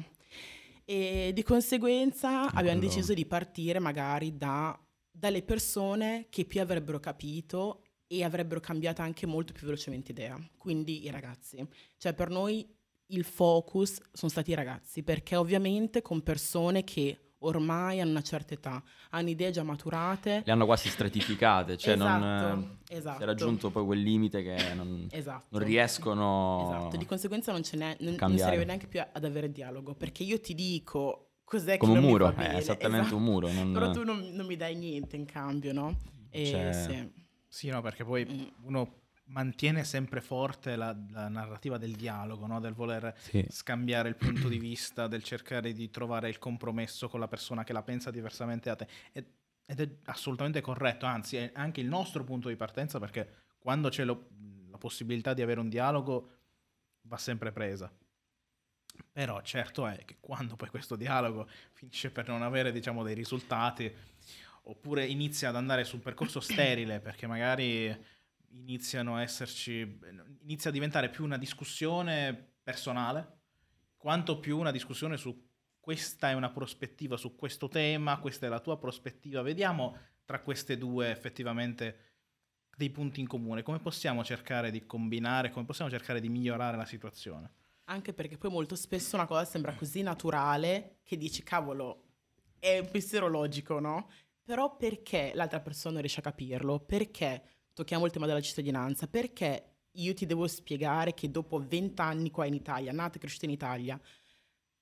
E 0.87 1.31
di 1.33 1.41
conseguenza 1.41 2.51
abbiamo 2.51 2.79
deciso 2.79 3.15
di 3.15 3.25
partire 3.25 3.79
magari 3.79 4.37
da, 4.37 4.79
dalle 5.11 5.41
persone 5.41 6.27
che 6.29 6.45
più 6.45 6.61
avrebbero 6.61 6.99
capito 6.99 7.81
e 8.05 8.23
avrebbero 8.23 8.59
cambiato 8.59 9.01
anche 9.01 9.25
molto 9.25 9.51
più 9.51 9.65
velocemente 9.65 10.11
idea, 10.11 10.39
quindi 10.57 11.03
i 11.03 11.09
ragazzi. 11.09 11.67
Cioè 11.97 12.13
per 12.13 12.29
noi 12.29 12.71
il 13.07 13.23
focus 13.23 13.99
sono 14.11 14.31
stati 14.31 14.51
i 14.51 14.55
ragazzi, 14.55 15.01
perché 15.01 15.35
ovviamente 15.35 16.03
con 16.03 16.21
persone 16.21 16.83
che 16.83 17.24
ormai 17.45 18.01
hanno 18.01 18.11
una 18.11 18.21
certa 18.21 18.53
età, 18.53 18.83
hanno 19.11 19.29
idee 19.29 19.51
già 19.51 19.63
maturate. 19.63 20.41
Le 20.45 20.51
hanno 20.51 20.65
quasi 20.65 20.89
stratificate, 20.89 21.77
cioè 21.77 21.93
esatto, 21.95 22.25
non, 22.25 22.77
esatto. 22.87 23.17
si 23.17 23.23
è 23.23 23.25
raggiunto 23.25 23.69
poi 23.69 23.85
quel 23.85 24.01
limite 24.01 24.43
che 24.43 24.73
non, 24.73 25.07
esatto. 25.11 25.45
non 25.49 25.63
riescono 25.63 26.69
Esatto, 26.69 26.97
di 26.97 27.05
conseguenza 27.05 27.51
non, 27.51 27.63
ce 27.63 27.77
n'è, 27.77 27.97
non, 27.99 28.15
non 28.19 28.37
si 28.37 28.43
arriva 28.43 28.63
neanche 28.63 28.87
più 28.87 28.99
ad 28.99 29.23
avere 29.23 29.51
dialogo, 29.51 29.93
perché 29.93 30.23
io 30.23 30.39
ti 30.39 30.53
dico 30.53 31.29
cos'è 31.43 31.77
Come 31.77 31.93
che 31.93 31.99
un 31.99 32.05
muro, 32.05 32.33
è 32.35 32.55
esattamente 32.55 33.07
esatto. 33.07 33.15
un 33.15 33.23
muro. 33.23 33.51
Non... 33.51 33.71
Però 33.71 33.91
tu 33.91 34.03
non, 34.03 34.29
non, 34.31 34.45
mi 34.45 34.55
dai 34.55 34.75
niente 34.75 35.15
in 35.15 35.25
cambio, 35.25 35.73
no? 35.73 35.97
E, 36.29 36.45
cioè... 36.45 36.73
sì. 36.73 37.11
sì, 37.47 37.69
no, 37.69 37.81
perché 37.81 38.03
poi 38.03 38.25
mm. 38.25 38.65
uno 38.67 39.03
mantiene 39.27 39.83
sempre 39.83 40.21
forte 40.21 40.75
la, 40.75 40.95
la 41.11 41.27
narrativa 41.27 41.77
del 41.77 41.95
dialogo, 41.95 42.45
no? 42.45 42.59
del 42.59 42.73
voler 42.73 43.13
sì. 43.17 43.45
scambiare 43.49 44.09
il 44.09 44.15
punto 44.15 44.47
di 44.47 44.59
vista, 44.59 45.07
del 45.07 45.23
cercare 45.23 45.73
di 45.73 45.89
trovare 45.89 46.29
il 46.29 46.37
compromesso 46.37 47.09
con 47.09 47.19
la 47.19 47.27
persona 47.27 47.63
che 47.63 47.73
la 47.73 47.83
pensa 47.83 48.11
diversamente 48.11 48.69
da 48.69 48.75
te. 48.75 48.87
Ed, 49.11 49.25
ed 49.65 49.79
è 49.79 49.89
assolutamente 50.05 50.61
corretto, 50.61 51.05
anzi 51.05 51.37
è 51.37 51.51
anche 51.55 51.81
il 51.81 51.87
nostro 51.87 52.23
punto 52.23 52.49
di 52.49 52.55
partenza 52.55 52.99
perché 52.99 53.43
quando 53.57 53.89
c'è 53.89 54.03
lo, 54.03 54.27
la 54.69 54.77
possibilità 54.77 55.33
di 55.33 55.41
avere 55.41 55.59
un 55.59 55.69
dialogo 55.69 56.29
va 57.01 57.17
sempre 57.17 57.51
presa. 57.51 57.91
Però 59.11 59.41
certo 59.41 59.87
è 59.87 60.05
che 60.05 60.17
quando 60.19 60.55
poi 60.55 60.69
questo 60.69 60.95
dialogo 60.95 61.49
finisce 61.73 62.11
per 62.11 62.27
non 62.27 62.43
avere 62.43 62.71
diciamo, 62.71 63.03
dei 63.03 63.15
risultati 63.15 63.91
oppure 64.67 65.05
inizia 65.05 65.49
ad 65.49 65.55
andare 65.55 65.83
su 65.83 65.95
un 65.95 66.01
percorso 66.01 66.39
sterile 66.39 66.99
perché 66.99 67.27
magari 67.27 68.13
iniziano 68.59 69.15
a 69.15 69.21
esserci, 69.21 69.99
inizia 70.41 70.69
a 70.69 70.73
diventare 70.73 71.09
più 71.09 71.23
una 71.23 71.37
discussione 71.37 72.53
personale, 72.63 73.39
quanto 73.97 74.39
più 74.39 74.57
una 74.57 74.71
discussione 74.71 75.17
su 75.17 75.43
questa 75.79 76.29
è 76.29 76.33
una 76.33 76.49
prospettiva 76.49 77.15
su 77.15 77.35
questo 77.35 77.67
tema, 77.67 78.19
questa 78.19 78.47
è 78.47 78.49
la 78.49 78.59
tua 78.59 78.77
prospettiva, 78.79 79.41
vediamo 79.41 79.97
tra 80.25 80.41
queste 80.41 80.77
due 80.77 81.11
effettivamente 81.11 82.13
dei 82.75 82.89
punti 82.89 83.21
in 83.21 83.27
comune, 83.27 83.61
come 83.61 83.79
possiamo 83.79 84.23
cercare 84.23 84.71
di 84.71 84.85
combinare, 84.85 85.51
come 85.51 85.65
possiamo 85.65 85.91
cercare 85.91 86.19
di 86.19 86.29
migliorare 86.29 86.75
la 86.75 86.85
situazione. 86.85 87.51
Anche 87.85 88.13
perché 88.13 88.37
poi 88.37 88.49
molto 88.49 88.75
spesso 88.75 89.15
una 89.15 89.27
cosa 89.27 89.45
sembra 89.45 89.75
così 89.75 90.01
naturale 90.01 90.97
che 91.03 91.17
dici 91.17 91.43
cavolo, 91.43 92.05
è 92.57 92.79
un 92.79 92.89
pensiero 92.89 93.27
logico, 93.27 93.79
no? 93.79 94.09
Però 94.43 94.75
perché 94.75 95.31
l'altra 95.35 95.59
persona 95.59 95.99
riesce 95.99 96.19
a 96.19 96.23
capirlo? 96.23 96.79
Perché 96.79 97.54
tocchiamo 97.75 98.05
il 98.05 98.11
tema 98.11 98.25
della 98.25 98.41
cittadinanza, 98.41 99.07
perché 99.07 99.75
io 99.91 100.13
ti 100.13 100.25
devo 100.25 100.47
spiegare 100.47 101.13
che 101.13 101.29
dopo 101.29 101.59
vent'anni 101.59 102.31
qua 102.31 102.45
in 102.45 102.53
Italia, 102.53 102.91
nata 102.91 103.17
e 103.17 103.19
cresciuta 103.19 103.45
in 103.45 103.51
Italia, 103.51 103.99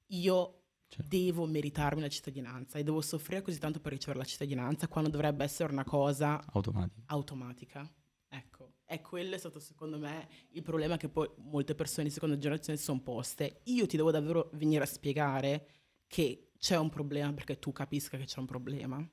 io 0.08 0.62
certo. 0.88 1.08
devo 1.10 1.45
meritarmi 1.45 2.01
la 2.01 2.08
cittadinanza 2.08 2.77
e 2.77 2.84
devo 2.84 3.01
soffrire 3.01 3.41
così 3.41 3.60
tanto 3.60 3.79
per 3.79 3.91
ricevere 3.91 4.19
la 4.19 4.25
cittadinanza 4.25 4.88
quando 4.88 5.10
dovrebbe 5.10 5.43
essere 5.43 5.71
una 5.71 5.84
cosa 5.84 6.43
automatica. 6.51 7.03
automatica. 7.08 7.93
Ecco, 8.29 8.73
e 8.86 9.01
quello 9.01 9.36
è 9.36 9.38
stato 9.38 9.60
secondo 9.60 9.99
me 9.99 10.27
il 10.49 10.62
problema 10.63 10.97
che 10.97 11.10
poi 11.10 11.29
molte 11.38 11.75
persone 11.75 12.08
di 12.08 12.13
seconda 12.13 12.38
generazione 12.38 12.77
si 12.77 12.86
sono 12.86 13.01
poste. 13.01 13.62
Io 13.65 13.86
ti 13.86 13.97
devo 13.97 14.12
davvero 14.12 14.49
venire 14.53 14.84
a 14.84 14.88
spiegare 14.88 15.67
che 16.08 16.51
c'è 16.58 16.77
un 16.77 16.89
problema 16.89 17.34
perché 17.34 17.60
tu 17.60 17.71
capisca 17.71 18.17
che 18.17 18.25
c'è 18.25 18.39
un 18.39 18.45
problema. 18.45 19.08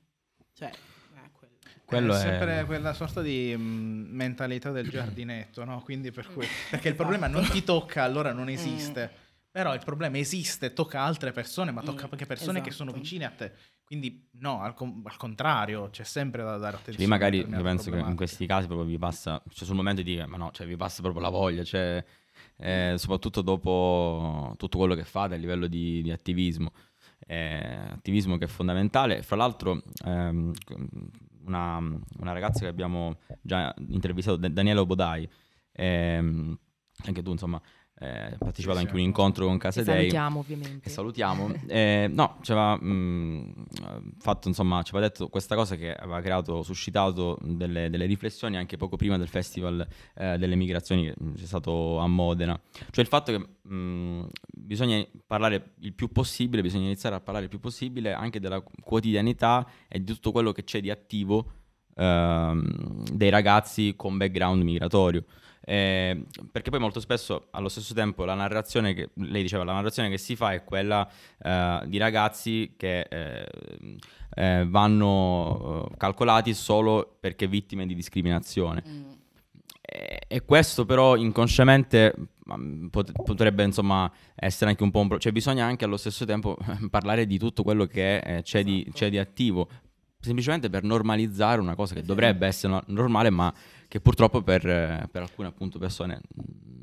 Cioè, 0.53 0.71
quello. 1.85 2.13
È 2.13 2.17
è- 2.17 2.19
sempre 2.19 2.65
quella 2.65 2.93
sorta 2.93 3.21
di 3.21 3.53
mm, 3.55 4.13
mentalità 4.13 4.71
del 4.71 4.89
giardinetto, 4.89 5.63
no? 5.65 5.81
Quindi 5.81 6.11
per 6.11 6.27
cui... 6.31 6.45
Perché 6.69 6.89
il 6.89 6.95
problema 6.95 7.27
non 7.27 7.47
ti 7.49 7.63
tocca, 7.63 8.03
allora 8.03 8.31
non 8.33 8.49
esiste. 8.49 9.09
Però 9.51 9.73
il 9.73 9.81
problema 9.83 10.17
esiste, 10.17 10.71
tocca 10.71 11.01
altre 11.01 11.31
persone, 11.33 11.71
ma 11.71 11.81
tocca 11.81 12.07
Mm, 12.07 12.11
anche 12.11 12.25
persone 12.25 12.61
che 12.61 12.71
sono 12.71 12.91
esatto. 12.91 13.03
vicine 13.03 13.25
a 13.25 13.29
te. 13.31 13.51
Quindi 13.83 14.29
no, 14.39 14.61
al, 14.61 14.73
con- 14.73 15.01
al 15.03 15.17
contrario, 15.17 15.89
c'è 15.89 16.05
sempre 16.05 16.41
da 16.43 16.55
dare 16.55 16.71
Cioè, 16.77 16.81
attenzione. 16.81 17.03
lì 17.03 17.07
magari 17.07 17.37
io 17.39 17.61
penso 17.61 17.91
che 17.91 17.97
in 17.97 18.15
questi 18.15 18.45
casi 18.45 18.67
proprio 18.67 18.87
vi 18.87 18.97
passa, 18.97 19.43
cioè 19.49 19.65
sul 19.65 19.75
momento 19.75 20.01
di 20.01 20.11
dire, 20.13 20.25
ma 20.27 20.37
no, 20.37 20.51
cioè 20.53 20.65
vi 20.65 20.77
passa 20.77 21.01
proprio 21.01 21.21
la 21.21 21.27
voglia, 21.29 21.65
cioè, 21.65 22.01
eh, 22.55 22.93
soprattutto 22.97 23.41
dopo 23.41 24.53
tutto 24.57 24.77
quello 24.77 24.95
che 24.95 25.03
fate 25.03 25.33
a 25.33 25.37
livello 25.37 25.67
di, 25.67 26.01
di 26.01 26.11
attivismo. 26.11 26.71
Eh, 27.27 27.87
attivismo 27.91 28.37
che 28.37 28.45
è 28.45 28.47
fondamentale. 28.47 29.21
Fra 29.21 29.35
l'altro, 29.35 29.83
ehm, 30.05 30.53
una, 31.45 31.77
una 31.77 32.31
ragazza 32.33 32.61
che 32.61 32.67
abbiamo 32.67 33.17
già 33.41 33.73
intervistato, 33.87 34.37
Da- 34.37 34.49
Daniela 34.49 34.81
Obodai, 34.81 35.29
ehm, 35.71 36.57
anche 37.05 37.21
tu 37.21 37.31
insomma, 37.31 37.61
eh, 38.01 38.35
partecipato 38.37 38.79
Sì, 38.79 38.83
anche 38.85 38.97
a 38.97 38.99
un 38.99 39.05
incontro 39.05 39.45
con 39.45 39.57
Che 39.57 39.63
Casedei 39.65 39.95
salutiamo 40.09 40.39
ovviamente. 40.39 40.89
salutiamo. 40.89 41.53
Eh, 41.67 42.09
no, 42.11 42.37
ci 42.41 42.51
aveva 42.51 42.75
mh, 42.75 43.65
fatto, 44.17 44.47
insomma, 44.47 44.81
ci 44.81 44.91
aveva 44.95 45.07
detto 45.07 45.27
questa 45.29 45.55
cosa 45.55 45.75
che 45.75 45.93
aveva 45.93 46.19
creato, 46.19 46.63
suscitato 46.63 47.37
delle, 47.41 47.89
delle 47.91 48.05
riflessioni 48.05 48.57
anche 48.57 48.75
poco 48.75 48.95
prima 48.95 49.17
del 49.17 49.27
Festival 49.27 49.87
eh, 50.15 50.37
delle 50.39 50.55
Migrazioni 50.55 51.05
che 51.05 51.13
mh, 51.15 51.33
c'è 51.35 51.45
stato 51.45 51.99
a 51.99 52.07
Modena. 52.07 52.59
Cioè 52.89 53.03
il 53.03 53.07
fatto 53.09 53.31
che 53.31 53.69
mh, 53.69 54.27
bisogna 54.51 55.05
parlare 55.27 55.73
il 55.81 55.93
più 55.93 56.11
possibile, 56.11 56.61
bisogna 56.63 56.85
iniziare 56.85 57.15
a 57.15 57.19
parlare 57.19 57.45
il 57.45 57.51
più 57.51 57.59
possibile 57.59 58.13
anche 58.13 58.39
della 58.39 58.63
quotidianità 58.81 59.65
e 59.87 59.99
di 60.03 60.11
tutto 60.11 60.31
quello 60.31 60.51
che 60.51 60.63
c'è 60.63 60.81
di 60.81 60.89
attivo 60.89 61.51
ehm, 61.95 63.03
dei 63.13 63.29
ragazzi 63.29 63.93
con 63.95 64.17
background 64.17 64.63
migratorio. 64.63 65.23
Eh, 65.63 66.23
perché 66.51 66.71
poi 66.71 66.79
molto 66.79 66.99
spesso 66.99 67.47
allo 67.51 67.69
stesso 67.69 67.93
tempo 67.93 68.25
la 68.25 68.33
narrazione 68.33 68.95
che 68.95 69.09
lei 69.13 69.43
diceva 69.43 69.63
la 69.63 69.73
narrazione 69.73 70.09
che 70.09 70.17
si 70.17 70.35
fa 70.35 70.53
è 70.53 70.63
quella 70.63 71.07
eh, 71.39 71.81
di 71.85 71.99
ragazzi 71.99 72.73
che 72.75 73.01
eh, 73.01 73.47
eh, 74.33 74.65
vanno 74.67 75.87
eh, 75.91 75.97
calcolati 75.97 76.55
solo 76.55 77.15
perché 77.19 77.47
vittime 77.47 77.85
di 77.85 77.93
discriminazione 77.93 78.83
Mm. 78.87 79.11
e, 79.81 80.21
e 80.27 80.41
questo 80.45 80.85
però 80.85 81.15
inconsciamente 81.15 82.15
mm, 82.51 82.87
pot- 82.87 83.11
potrebbe 83.23 83.63
insomma 83.63 84.11
essere 84.33 84.71
anche 84.71 84.81
un 84.81 84.89
po' 84.89 84.99
un 85.01 85.09
pro- 85.09 85.19
cioè 85.19 85.31
bisogna 85.31 85.65
anche 85.65 85.85
allo 85.85 85.97
stesso 85.97 86.25
tempo 86.25 86.57
parlare 86.89 87.27
di 87.27 87.37
tutto 87.37 87.61
quello 87.61 87.85
che 87.85 88.17
eh, 88.17 88.41
c'è, 88.41 88.63
di, 88.63 88.81
Esatto. 88.81 88.97
c'è 88.97 89.09
di 89.11 89.17
attivo 89.19 89.69
semplicemente 90.21 90.69
per 90.69 90.83
normalizzare 90.83 91.59
una 91.59 91.75
cosa 91.75 91.93
che 91.95 92.03
dovrebbe 92.03 92.47
essere 92.47 92.73
no- 92.73 92.83
normale 92.87 93.29
ma 93.29 93.53
che 93.87 93.99
purtroppo 93.99 94.41
per, 94.41 94.65
eh, 94.67 95.07
per 95.11 95.23
alcune 95.23 95.47
appunto 95.49 95.77
persone 95.79 96.21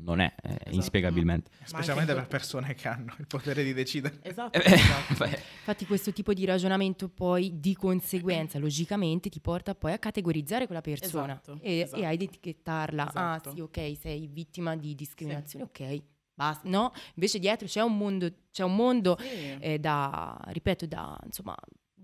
non 0.01 0.19
è 0.19 0.33
eh, 0.43 0.53
Esatto. 0.53 0.75
inspiegabilmente 0.75 1.49
Specialmente 1.63 2.13
per 2.13 2.27
persone 2.27 2.73
che 2.75 2.87
hanno 2.87 3.13
il 3.19 3.27
potere 3.27 3.63
di 3.63 3.73
decidere. 3.73 4.19
Esatto, 4.23 4.57
Eh, 4.59 4.73
esatto. 4.73 5.13
beh, 5.17 5.27
Infatti 5.59 5.85
questo 5.85 6.11
tipo 6.13 6.33
di 6.33 6.45
ragionamento 6.45 7.09
poi 7.09 7.59
di 7.59 7.75
conseguenza 7.75 8.59
logicamente 8.59 9.29
ti 9.29 9.39
porta 9.39 9.73
poi 9.75 9.93
a 9.93 9.99
categorizzare 9.99 10.65
quella 10.65 10.81
persona 10.81 11.33
Esatto, 11.33 11.59
e, 11.61 11.79
esatto. 11.79 12.01
e 12.01 12.05
a 12.05 12.11
etichettarla. 12.11 13.07
Esatto. 13.09 13.49
Ah 13.49 13.53
sì, 13.53 13.59
ok, 13.61 13.97
sei 13.99 14.27
vittima 14.27 14.75
di 14.75 14.95
discriminazione, 14.95 15.65
ok, 15.65 16.01
basta. 16.33 16.67
No, 16.69 16.91
invece 17.15 17.37
dietro 17.39 17.67
c'è 17.67 17.81
un 17.81 17.97
mondo, 17.97 18.31
c'è 18.51 18.63
un 18.63 18.75
mondo 18.75 19.17
Sì. 19.19 19.57
eh, 19.59 19.79
da, 19.79 20.39
ripeto, 20.47 20.85
da, 20.87 21.19
insomma, 21.25 21.55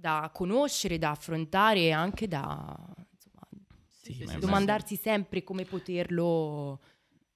da 0.05 0.29
conoscere, 0.31 0.99
da 0.99 1.09
affrontare 1.09 1.79
e 1.79 1.91
anche 1.91 2.27
da 2.27 2.77
insomma, 3.11 3.47
Sì, 3.89 4.13
sì, 4.13 4.27
sì, 4.27 4.37
domandarsi 4.37 4.95
sempre 4.95 5.43
come 5.43 5.63
poterlo... 5.63 6.79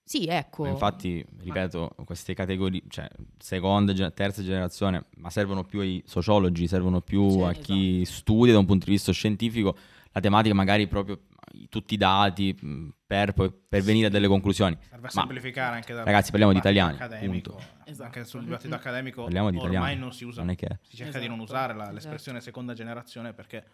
Sì, 0.04 0.26
ecco. 0.28 0.64
Ma 0.64 0.70
infatti, 0.70 1.26
ripeto, 1.40 1.96
queste 2.06 2.36
categorie, 2.36 2.84
cioè 2.88 3.10
seconda, 3.40 4.12
terza 4.12 4.44
generazione, 4.44 5.06
ma 5.18 5.32
servono 5.32 5.64
più 5.64 5.80
ai 5.80 6.04
sociologi, 6.06 6.68
servono 6.68 7.02
più 7.02 7.40
a 7.42 7.54
chi 7.54 8.06
studia 8.06 8.54
da 8.54 8.60
un 8.60 8.66
punto 8.66 8.86
di 8.86 8.92
vista 8.92 9.12
scientifico 9.12 9.76
la 10.12 10.20
tematica, 10.20 10.54
magari 10.54 10.88
proprio 10.88 11.20
tutti 11.70 11.94
i 11.94 11.98
dati 11.98 12.54
mh, 12.60 12.90
per, 13.06 13.34
poi- 13.34 13.52
per 13.52 13.82
venire 13.82 14.08
a 14.08 14.10
delle 14.10 14.28
conclusioni. 14.28 14.78
Serve 14.82 14.96
a 14.98 15.00
Ma- 15.02 15.10
semplificare 15.10 15.76
anche 15.76 15.94
dal 15.94 16.06
ragazzi, 16.06 16.30
parliamo 16.30 16.54
di 16.54 16.60
italiani, 16.60 16.94
accademico. 16.96 17.52
punto. 17.52 17.68
Esatto. 17.86 18.04
Anche 18.06 18.24
sul 18.26 18.44
dibattito 18.44 18.76
accademico 18.76 19.24
Parliamo 19.24 19.50
di 19.52 19.58
ormai 19.58 19.72
italiani. 19.74 20.00
non 20.00 20.14
si 20.14 20.24
usa, 20.26 20.42
Non 20.42 20.52
è 20.52 20.56
che... 20.56 20.80
si 20.82 20.96
cerca 20.96 21.20
di 21.20 21.28
non 21.28 21.40
Esatto. 21.40 21.52
usare 21.54 21.74
la- 21.74 21.80
Esatto. 21.84 21.96
l'espressione 21.96 22.42
seconda 22.42 22.74
generazione 22.74 23.34
perché 23.34 23.66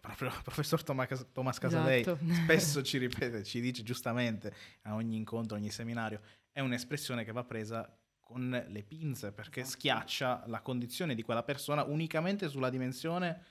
proprio 0.00 0.28
il 0.28 0.34
professor 0.42 0.82
Thomas, 0.84 1.26
Thomas 1.32 1.58
Casadei 1.58 2.00
Esatto. 2.02 2.18
spesso 2.44 2.82
ci 2.82 2.98
ripete, 2.98 3.42
ci 3.44 3.60
dice 3.60 3.82
giustamente 3.82 4.52
a 4.82 4.94
ogni 4.94 5.16
incontro, 5.16 5.56
ogni 5.56 5.70
seminario, 5.70 6.20
è 6.52 6.60
un'espressione 6.60 7.24
che 7.24 7.32
va 7.32 7.44
presa 7.44 7.92
con 8.20 8.50
le 8.68 8.82
pinze 8.82 9.32
perché 9.32 9.60
Esatto. 9.60 9.78
schiaccia 9.78 10.44
la 10.46 10.60
condizione 10.60 11.14
di 11.14 11.22
quella 11.22 11.42
persona 11.42 11.82
unicamente 11.84 12.48
sulla 12.48 12.68
dimensione 12.70 13.42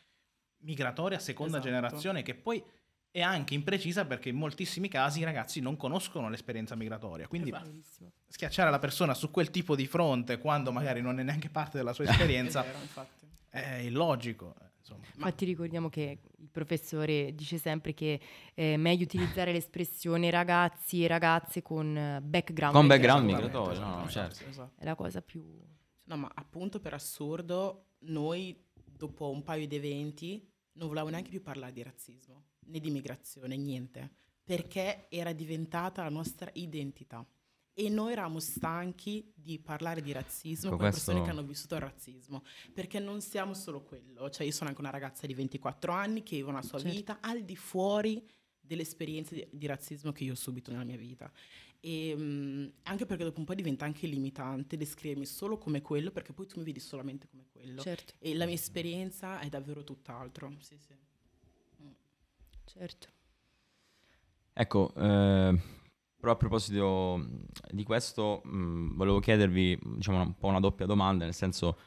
migratoria 0.59 1.19
seconda 1.19 1.57
Esatto. 1.57 1.71
generazione 1.73 2.21
che 2.23 2.35
poi 2.35 2.63
è 3.11 3.21
anche 3.21 3.53
imprecisa 3.53 4.05
perché 4.05 4.29
in 4.29 4.35
moltissimi 4.35 4.87
casi 4.89 5.19
i 5.21 5.23
ragazzi 5.23 5.59
non 5.59 5.75
conoscono 5.75 6.29
l'esperienza 6.29 6.75
migratoria. 6.75 7.27
Quindi 7.27 7.53
schiacciare 8.27 8.69
la 8.69 8.79
persona 8.79 9.13
su 9.13 9.31
quel 9.31 9.49
tipo 9.49 9.75
di 9.75 9.87
fronte 9.87 10.37
quando 10.37 10.71
magari 10.71 11.01
non 11.01 11.19
è 11.19 11.23
neanche 11.23 11.49
parte 11.49 11.77
della 11.77 11.93
sua 11.93 12.05
esperienza 12.09 12.63
È 12.63 12.67
vero, 12.67 12.79
è 13.49 13.75
illogico. 13.79 14.55
eh, 14.61 14.65
Insomma. 14.79 15.05
Infatti 15.15 15.45
ricordiamo 15.45 15.89
che 15.89 16.19
il 16.37 16.49
professore 16.49 17.33
dice 17.35 17.57
sempre 17.57 17.93
che 17.93 18.21
è 18.53 18.77
meglio 18.77 19.03
utilizzare 19.03 19.51
l'espressione 19.51 20.29
ragazzi 20.29 21.03
e 21.03 21.07
ragazze 21.07 21.61
con 21.61 21.97
eh, 21.97 22.21
background. 22.21 22.73
Con 22.73 22.87
background 22.87 23.25
migratorio, 23.25 23.79
no, 23.79 23.85
no, 23.97 24.05
esatto, 24.07 24.33
certo. 24.35 24.49
Esatto. 24.49 24.71
È 24.77 24.85
la 24.85 24.95
cosa 24.95 25.21
più... 25.21 25.43
No, 26.05 26.15
ma 26.15 26.31
appunto 26.33 26.79
per 26.79 26.93
assurdo, 26.93 27.87
noi 27.99 28.57
dopo 28.85 29.29
un 29.29 29.43
paio 29.43 29.67
di 29.67 29.75
eventi 29.75 30.49
non 30.73 30.87
volevamo 30.87 31.11
neanche 31.11 31.29
più 31.31 31.41
parlare 31.41 31.73
di 31.73 31.83
razzismo, 31.83 32.43
né 32.67 32.79
di 32.79 32.89
migrazione, 32.91 33.55
niente, 33.57 34.09
perché 34.43 35.07
era 35.09 35.33
diventata 35.33 36.03
la 36.03 36.09
nostra 36.09 36.49
identità. 36.53 37.25
E 37.79 37.89
noi 37.89 38.11
eravamo 38.13 38.39
stanchi 38.39 39.31
di 39.35 39.59
parlare 39.59 40.01
di 40.01 40.11
razzismo 40.11 40.69
Ecco, 40.69 40.77
con 40.77 40.89
persone 40.89 41.17
questo- 41.19 41.23
che 41.23 41.29
hanno 41.37 41.47
vissuto 41.47 41.75
il 41.75 41.81
razzismo, 41.81 42.43
perché 42.73 42.99
non 42.99 43.21
siamo 43.21 43.53
solo 43.53 43.83
quello, 43.83 44.29
cioè 44.31 44.47
io 44.47 44.51
sono 44.51 44.69
anche 44.69 44.81
una 44.81 44.89
ragazza 44.89 45.27
di 45.27 45.33
24 45.35 45.91
anni 45.91 46.23
che 46.23 46.37
vive 46.37 46.49
una 46.49 46.63
sua 46.63 46.79
Certo. 46.79 46.95
vita 46.95 47.17
al 47.21 47.43
di 47.43 47.55
fuori 47.55 48.27
delle 48.59 48.81
esperienze 48.81 49.35
di, 49.35 49.47
di 49.51 49.65
razzismo 49.67 50.11
che 50.11 50.23
io 50.23 50.31
ho 50.33 50.35
subito 50.35 50.71
nella 50.71 50.83
mia 50.85 50.97
vita. 50.97 51.31
E 51.79 52.15
mh, 52.15 52.73
anche 52.83 53.05
perché 53.05 53.23
dopo 53.23 53.37
un 53.39 53.45
po' 53.45 53.53
diventa 53.53 53.85
anche 53.85 54.07
limitante 54.07 54.75
descrivermi 54.75 55.27
solo 55.27 55.59
come 55.59 55.81
quello, 55.83 56.09
perché 56.09 56.33
poi 56.33 56.47
tu 56.47 56.57
mi 56.57 56.65
vedi 56.65 56.79
solamente 56.79 57.27
come 57.27 57.45
quello. 57.51 57.81
Certo, 57.83 58.13
E 58.17 58.33
la 58.33 58.45
mia 58.45 58.55
esperienza 58.55 59.39
è 59.39 59.49
davvero 59.49 59.83
tutt'altro. 59.83 60.51
Sì, 60.61 60.77
sì. 60.79 60.95
Certo. 62.67 63.07
Ecco, 64.53 64.93
eh, 64.95 65.59
però 66.19 66.31
a 66.31 66.35
proposito 66.35 67.23
di 67.69 67.83
questo, 67.83 68.41
mh, 68.43 68.95
volevo 68.95 69.19
chiedervi 69.19 69.79
diciamo, 69.95 70.19
un 70.19 70.35
po' 70.35 70.47
una 70.47 70.59
doppia 70.59 70.85
domanda, 70.85 71.25
nel 71.25 71.33
senso, 71.33 71.77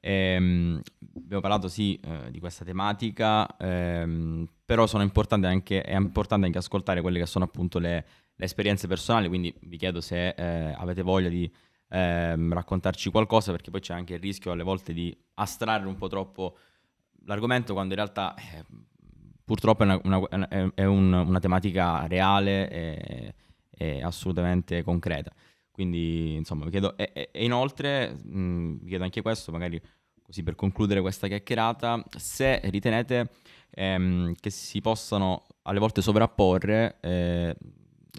ehm, 0.00 0.80
abbiamo 1.16 1.40
parlato 1.40 1.68
sì 1.68 1.98
eh, 2.04 2.30
di 2.30 2.38
questa 2.38 2.64
tematica, 2.64 3.56
ehm, 3.56 4.46
però 4.64 4.86
anche, 4.90 5.82
è 5.82 5.96
importante 5.96 6.46
anche 6.46 6.58
ascoltare 6.58 7.00
quelle 7.00 7.18
che 7.18 7.26
sono 7.26 7.44
appunto 7.44 7.78
le, 7.78 8.06
le 8.34 8.44
esperienze 8.44 8.86
personali, 8.86 9.28
quindi 9.28 9.54
vi 9.62 9.76
chiedo 9.78 10.00
se 10.00 10.28
eh, 10.28 10.74
avete 10.76 11.02
voglia 11.02 11.30
di 11.30 11.50
ehm, 11.88 12.52
raccontarci 12.52 13.10
qualcosa, 13.10 13.52
perché 13.52 13.70
poi 13.70 13.80
c'è 13.80 13.94
anche 13.94 14.14
il 14.14 14.20
rischio 14.20 14.52
alle 14.52 14.62
volte 14.62 14.92
di 14.92 15.16
astrarre 15.34 15.86
un 15.86 15.96
po' 15.96 16.08
troppo 16.08 16.58
l'argomento 17.24 17.72
quando 17.72 17.94
in 17.94 18.00
realtà 18.00 18.34
eh, 18.34 18.64
purtroppo 19.48 19.82
è 19.82 19.86
una, 19.86 19.98
una- 20.30 20.48
è- 20.74 20.84
un- 20.84 21.12
una 21.14 21.40
tematica 21.40 22.06
reale 22.06 22.68
e, 22.70 23.34
e 23.70 24.02
assolutamente 24.02 24.82
concreta. 24.82 25.32
Quindi, 25.70 26.34
insomma, 26.34 26.64
vi 26.64 26.70
chiedo, 26.70 26.96
e, 26.98 27.10
e- 27.14 27.30
inoltre, 27.44 28.12
mh, 28.12 28.80
vi 28.82 28.88
chiedo 28.88 29.04
anche 29.04 29.22
questo, 29.22 29.50
magari 29.50 29.80
così 30.22 30.42
per 30.42 30.54
concludere 30.54 31.00
questa 31.00 31.28
chiacchierata, 31.28 32.04
se 32.18 32.60
ritenete 32.64 33.30
ehm, 33.70 34.34
che 34.38 34.50
si 34.50 34.82
possano 34.82 35.46
alle 35.62 35.78
volte 35.78 36.02
sovrapporre 36.02 36.98
eh, 37.00 37.56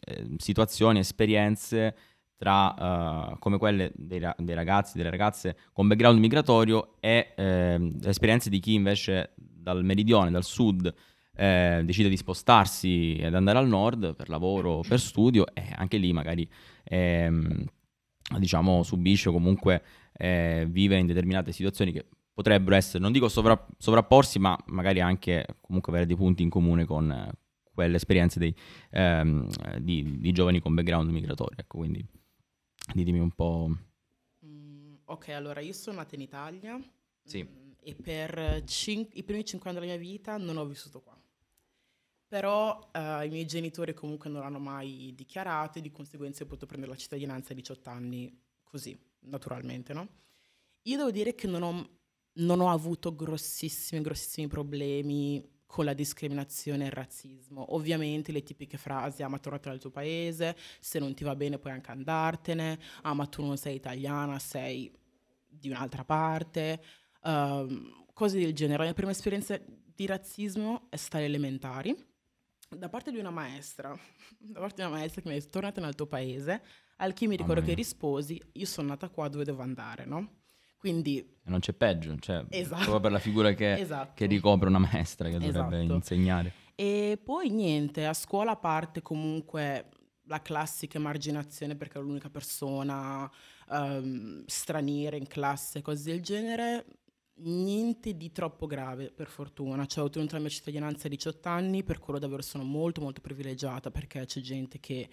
eh, 0.05 0.27
situazioni, 0.37 0.97
esperienze 0.99 1.95
tra 2.37 3.31
eh, 3.33 3.37
come 3.37 3.57
quelle 3.59 3.91
dei, 3.93 4.19
dei 4.37 4.55
ragazzi, 4.55 4.97
delle 4.97 5.11
ragazze 5.11 5.57
con 5.73 5.87
background 5.87 6.17
migratorio 6.17 6.95
e 6.99 7.33
ehm, 7.35 7.99
esperienze 8.05 8.49
di 8.49 8.59
chi 8.59 8.73
invece 8.73 9.33
dal 9.35 9.83
meridione, 9.83 10.31
dal 10.31 10.45
sud, 10.45 10.91
eh, 11.39 11.81
decide 11.85 12.09
di 12.09 12.17
spostarsi 12.17 13.15
ed 13.15 13.33
andare 13.33 13.59
al 13.59 13.67
nord 13.67 14.13
per 14.15 14.27
lavoro 14.27 14.71
o 14.71 14.81
per 14.81 14.99
studio 14.99 15.45
e 15.53 15.63
anche 15.73 15.95
lì 15.95 16.11
magari 16.11 16.47
ehm, 16.83 17.65
diciamo 18.37 18.83
subisce 18.83 19.29
o 19.29 19.31
comunque 19.31 19.81
eh, 20.11 20.67
vive 20.69 20.97
in 20.97 21.05
determinate 21.05 21.53
situazioni 21.53 21.93
che 21.93 22.05
potrebbero 22.33 22.75
essere, 22.75 22.99
non 22.99 23.11
dico 23.11 23.29
sovra- 23.29 23.67
sovrapporsi, 23.77 24.39
ma 24.39 24.57
magari 24.67 24.99
anche 24.99 25.45
comunque 25.61 25.91
avere 25.91 26.07
dei 26.07 26.15
punti 26.15 26.43
in 26.43 26.49
comune 26.49 26.85
con 26.85 27.09
eh, 27.11 27.31
quelle 27.73 27.95
esperienze 27.95 28.39
dei, 28.39 28.53
ehm, 28.91 29.47
di, 29.79 30.19
di, 30.19 30.31
giovani 30.31 30.59
con 30.59 30.73
background 30.73 31.09
migratorio. 31.09 31.57
Ecco, 31.57 31.77
quindi 31.77 32.05
ditemi 32.93 33.19
un 33.19 33.31
po'. 33.31 33.69
Mm, 34.45 34.95
ok, 35.05 35.29
allora 35.29 35.59
io 35.61 35.73
sono 35.73 35.97
nata 35.97 36.15
in 36.15 36.21
Italia 36.21 36.79
sì. 37.23 37.43
mm, 37.43 37.71
e 37.81 37.95
per 37.95 38.63
cin- 38.65 39.07
i 39.13 39.23
primi 39.23 39.43
cinque 39.43 39.69
anni 39.69 39.79
della 39.79 39.91
mia 39.91 40.01
vita 40.01 40.37
non 40.37 40.57
ho 40.57 40.65
vissuto 40.65 41.01
qua. 41.01 41.18
Però 42.29 42.79
uh, 42.93 43.23
i 43.23 43.29
miei 43.29 43.47
genitori 43.47 43.95
comunque 43.95 44.29
non 44.29 44.41
l'hanno 44.41 44.59
mai 44.59 45.13
dichiarato 45.15 45.79
e 45.79 45.81
di 45.81 45.89
conseguenza 45.89 46.43
ho 46.43 46.45
potuto 46.45 46.67
prendere 46.67 46.91
la 46.91 46.97
cittadinanza 46.97 47.53
a 47.53 47.55
18 47.55 47.89
anni 47.89 48.39
così, 48.63 48.95
naturalmente, 49.21 49.93
no? 49.93 50.07
Io 50.83 50.97
devo 50.97 51.09
dire 51.09 51.33
che 51.33 51.47
non 51.47 51.63
ho, 51.63 51.89
non 52.33 52.59
ho 52.59 52.69
avuto 52.69 53.15
grossissimi, 53.15 54.01
grossissimi 54.01 54.45
problemi 54.45 55.43
con 55.65 55.85
la 55.85 55.93
discriminazione 55.93 56.83
e 56.83 56.87
il 56.87 56.93
razzismo. 56.93 57.73
Ovviamente 57.73 58.31
le 58.31 58.43
tipiche 58.43 58.77
frasi, 58.77 59.23
ah 59.23 59.27
ma 59.27 59.39
tornate 59.39 59.69
nel 59.69 59.79
tuo 59.79 59.89
paese, 59.89 60.55
se 60.79 60.99
non 60.99 61.15
ti 61.15 61.23
va 61.23 61.35
bene 61.35 61.57
puoi 61.57 61.73
anche 61.73 61.89
andartene, 61.89 62.79
ah 63.01 63.15
ma 63.15 63.25
tu 63.25 63.43
non 63.43 63.57
sei 63.57 63.75
italiana, 63.75 64.37
sei 64.37 64.95
di 65.47 65.67
un'altra 65.67 66.05
parte, 66.05 66.79
uh, 67.23 68.05
cose 68.13 68.37
del 68.37 68.53
genere. 68.53 68.77
La 68.77 68.83
mia 68.83 68.93
prima 68.93 69.11
esperienza 69.11 69.59
di 69.59 70.05
razzismo 70.05 70.85
è 70.89 70.95
stata 70.95 71.17
alle 71.17 71.25
elementari 71.25 72.07
da 72.77 72.89
parte 72.89 73.11
di 73.11 73.17
una 73.17 73.31
maestra, 73.31 73.97
da 74.37 74.59
parte 74.59 74.81
di 74.81 74.87
una 74.87 74.97
maestra 74.97 75.21
che 75.21 75.27
mi 75.27 75.35
ha 75.35 75.37
detto 75.37 75.51
tornate 75.51 75.81
nel 75.81 75.95
tuo 75.95 76.05
paese, 76.05 76.61
al 76.97 77.13
che 77.13 77.27
mi 77.27 77.35
ricordo 77.35 77.61
che 77.61 77.73
risposi, 77.73 78.41
io 78.53 78.65
sono 78.65 78.89
nata 78.89 79.09
qua 79.09 79.27
dove 79.27 79.43
devo 79.43 79.61
andare, 79.61 80.05
no? 80.05 80.37
Quindi... 80.77 81.37
Non 81.43 81.59
c'è 81.59 81.73
peggio, 81.73 82.15
cioè, 82.19 82.45
esatto. 82.49 82.83
proprio 82.83 82.99
per 82.99 83.11
la 83.11 83.19
figura 83.19 83.53
che, 83.53 83.73
esatto. 83.73 84.11
che 84.15 84.25
ricopre 84.27 84.69
una 84.69 84.79
maestra 84.79 85.29
che 85.29 85.37
dovrebbe 85.37 85.79
esatto. 85.79 85.93
insegnare. 85.93 86.53
E 86.75 87.19
poi 87.21 87.49
niente, 87.49 88.05
a 88.05 88.13
scuola 88.13 88.55
parte 88.55 89.01
comunque 89.01 89.89
la 90.23 90.41
classica 90.41 90.97
emarginazione 90.97 91.75
perché 91.75 91.97
ero 91.97 92.05
l'unica 92.05 92.29
persona 92.29 93.29
um, 93.69 94.43
straniera 94.45 95.17
in 95.17 95.27
classe, 95.27 95.81
cose 95.81 96.11
del 96.11 96.21
genere 96.21 96.85
niente 97.41 98.15
di 98.15 98.31
troppo 98.31 98.65
grave, 98.65 99.11
per 99.11 99.27
fortuna. 99.27 99.85
Cioè, 99.85 100.03
ho 100.03 100.07
ottenuto 100.07 100.35
la 100.35 100.41
mia 100.41 100.49
cittadinanza 100.49 101.07
a 101.07 101.09
18 101.09 101.49
anni, 101.49 101.83
per 101.83 101.99
quello 101.99 102.19
davvero 102.19 102.41
sono 102.41 102.63
molto, 102.63 103.01
molto 103.01 103.21
privilegiata 103.21 103.91
perché 103.91 104.25
c'è 104.25 104.41
gente 104.41 104.79
che 104.79 105.09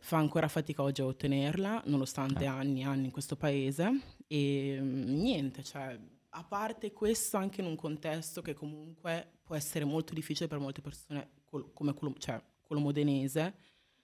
fa 0.00 0.18
ancora 0.18 0.48
fatica 0.48 0.82
oggi 0.82 1.00
a 1.00 1.06
ottenerla, 1.06 1.82
nonostante 1.86 2.44
eh. 2.44 2.48
anni 2.48 2.80
e 2.80 2.84
anni 2.84 3.06
in 3.06 3.10
questo 3.10 3.36
paese. 3.36 4.00
E 4.26 4.78
mm, 4.80 5.20
niente, 5.20 5.62
cioè, 5.62 5.98
a 6.30 6.44
parte 6.44 6.92
questo, 6.92 7.36
anche 7.36 7.60
in 7.60 7.66
un 7.66 7.76
contesto 7.76 8.42
che 8.42 8.54
comunque 8.54 9.38
può 9.42 9.54
essere 9.54 9.84
molto 9.84 10.14
difficile 10.14 10.48
per 10.48 10.58
molte 10.58 10.80
persone, 10.80 11.30
come 11.72 11.94
quello, 11.94 12.14
cioè, 12.18 12.42
quello 12.62 12.82
modenese, 12.82 13.54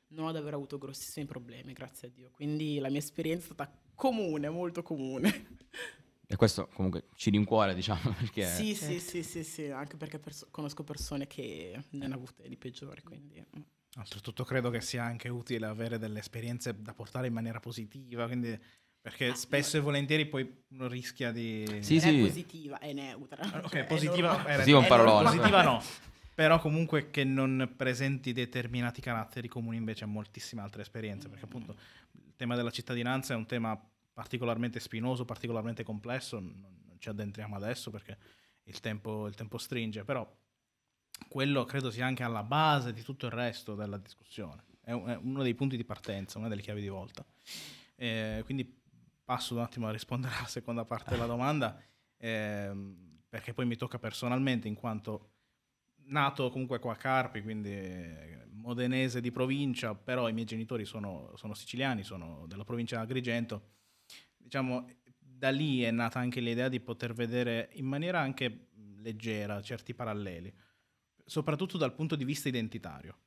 non 0.09 0.27
ho 0.27 0.33
davvero 0.33 0.57
avuto 0.57 0.79
grossissimi 0.79 1.27
problemi, 1.27 1.73
grazie 1.73 2.09
a 2.09 2.11
Dio. 2.11 2.31
Quindi 2.31 2.79
la 2.79 2.89
mia 2.89 2.99
esperienza 2.99 3.51
è 3.51 3.53
stata 3.53 3.73
comune, 3.95 4.49
molto 4.49 4.83
comune. 4.83 5.59
E 6.33 6.37
questo 6.37 6.69
comunque 6.73 7.07
ci 7.17 7.29
rincuora, 7.31 7.73
diciamo, 7.73 8.15
perché... 8.17 8.47
Sì, 8.47 8.77
sì, 8.77 9.01
sì, 9.01 9.25
sì, 9.25 9.43
sì, 9.43 9.65
anche 9.67 9.97
perché 9.97 10.21
perso- 10.21 10.47
conosco 10.53 10.85
persone 10.85 11.27
che 11.27 11.77
ne 11.91 12.05
hanno 12.05 12.15
avute 12.15 12.49
di 12.49 12.57
peggiori, 12.57 13.03
quindi... 13.03 13.45
Mm. 13.59 13.63
Oltretutto 13.99 14.45
credo 14.45 14.71
che 14.71 14.81
sia 14.81 15.03
anche 15.03 15.29
utile 15.29 15.67
avere 15.67 15.99
delle 15.99 16.21
esperienze 16.21 16.81
da 16.81 16.95
portare 16.95 17.27
in 17.27 17.33
maniera 17.33 17.59
positiva, 17.59 18.27
quindi... 18.27 18.57
Perché 19.01 19.29
ah, 19.29 19.35
spesso 19.35 19.77
no. 19.77 19.83
e 19.83 19.85
volentieri 19.85 20.27
poi 20.27 20.63
uno 20.69 20.87
rischia 20.87 21.33
di... 21.33 21.67
Sì, 21.81 21.99
sì. 21.99 22.21
È 22.21 22.21
positiva, 22.21 22.79
è 22.79 22.93
neutra. 22.93 23.43
Ah, 23.43 23.59
ok, 23.65 23.71
cioè, 23.71 23.85
positiva... 23.87 24.45
È 24.45 24.55
positiva 24.55 24.79
un 24.79 24.87
parolone. 24.87 25.25
Positiva 25.25 25.63
no. 25.63 25.83
Però 26.33 26.61
comunque 26.61 27.11
che 27.11 27.25
non 27.25 27.73
presenti 27.77 28.33
determinati 28.33 29.01
caratteri 29.01 29.49
comuni 29.49 29.79
invece 29.79 30.05
a 30.05 30.07
moltissime 30.07 30.63
altre 30.63 30.83
esperienze, 30.83 31.29
perché 31.29 31.45
appunto 31.47 31.75
il 32.13 32.35
tema 32.37 32.55
della 32.55 32.71
cittadinanza 32.71 33.35
è 33.35 33.37
un 33.37 33.47
tema 33.47 33.77
particolarmente 34.21 34.81
spinoso, 34.81 35.25
particolarmente 35.25 35.83
complesso, 35.83 36.39
non, 36.39 36.95
ci 36.99 37.09
addentriamo 37.09 37.57
adesso 37.57 37.91
perché 37.91 38.19
il 38.65 38.79
tempo, 38.81 39.27
il 39.27 39.35
tempo, 39.35 39.57
stringe, 39.57 40.05
però 40.05 40.31
quello 41.27 41.65
credo 41.65 41.91
sia 41.91 42.05
anche 42.05 42.23
alla 42.23 42.43
base 42.43 42.93
di 42.93 43.03
tutto 43.03 43.25
il 43.25 43.33
resto 43.33 43.75
della 43.75 43.97
discussione, 43.97 44.65
è, 44.83 44.93
un, 44.93 45.09
è 45.09 45.15
uno 45.15 45.43
dei 45.43 45.55
punti 45.55 45.79
di 45.79 45.87
partenza, 45.87 46.39
una 46.39 46.49
delle 46.49 46.61
chiavi 46.61 46.83
di 46.83 46.89
volta. 46.89 47.25
Eh, 47.97 48.43
quindi 48.45 48.79
passo 49.25 49.55
un 49.55 49.63
attimo 49.63 49.89
a 49.89 49.91
rispondere 49.91 50.35
alla 50.37 50.47
seconda 50.49 50.85
parte 50.85 51.13
della 51.13 51.25
domanda, 51.25 51.83
eh, 52.19 52.71
perché 53.27 53.55
poi 53.55 53.65
mi 53.65 53.77
tocca 53.77 53.99
personalmente 53.99 54.69
in 54.69 54.75
quanto 54.75 55.31
nato 56.09 56.51
comunque 56.51 56.79
qua 56.79 56.93
a 56.93 56.97
Carpi, 56.97 57.41
quindi 57.41 58.39
modenese 58.51 59.23
di 59.23 59.31
provincia, 59.31 59.95
però 59.95 60.29
i 60.29 60.35
miei 60.35 60.45
genitori 60.45 60.85
sono, 60.85 61.33
sono 61.37 61.55
siciliani, 61.55 62.03
sono 62.03 62.45
della 62.47 62.65
provincia 62.65 62.97
di 62.97 63.03
Agrigento 63.03 63.79
diciamo, 64.41 64.89
da 65.19 65.51
lì 65.51 65.83
è 65.83 65.91
nata 65.91 66.19
anche 66.19 66.41
l'idea 66.41 66.69
di 66.69 66.81
poter 66.81 67.13
vedere 67.13 67.71
in 67.75 67.87
maniera 67.87 68.21
anche 68.21 68.69
leggera 68.99 69.63
certi 69.63 69.95
paralleli, 69.95 70.53
soprattutto 71.25 71.79
dal 71.79 71.95
punto 71.95 72.17
di 72.17 72.25
vista 72.25 72.49
identitario. 72.49 73.19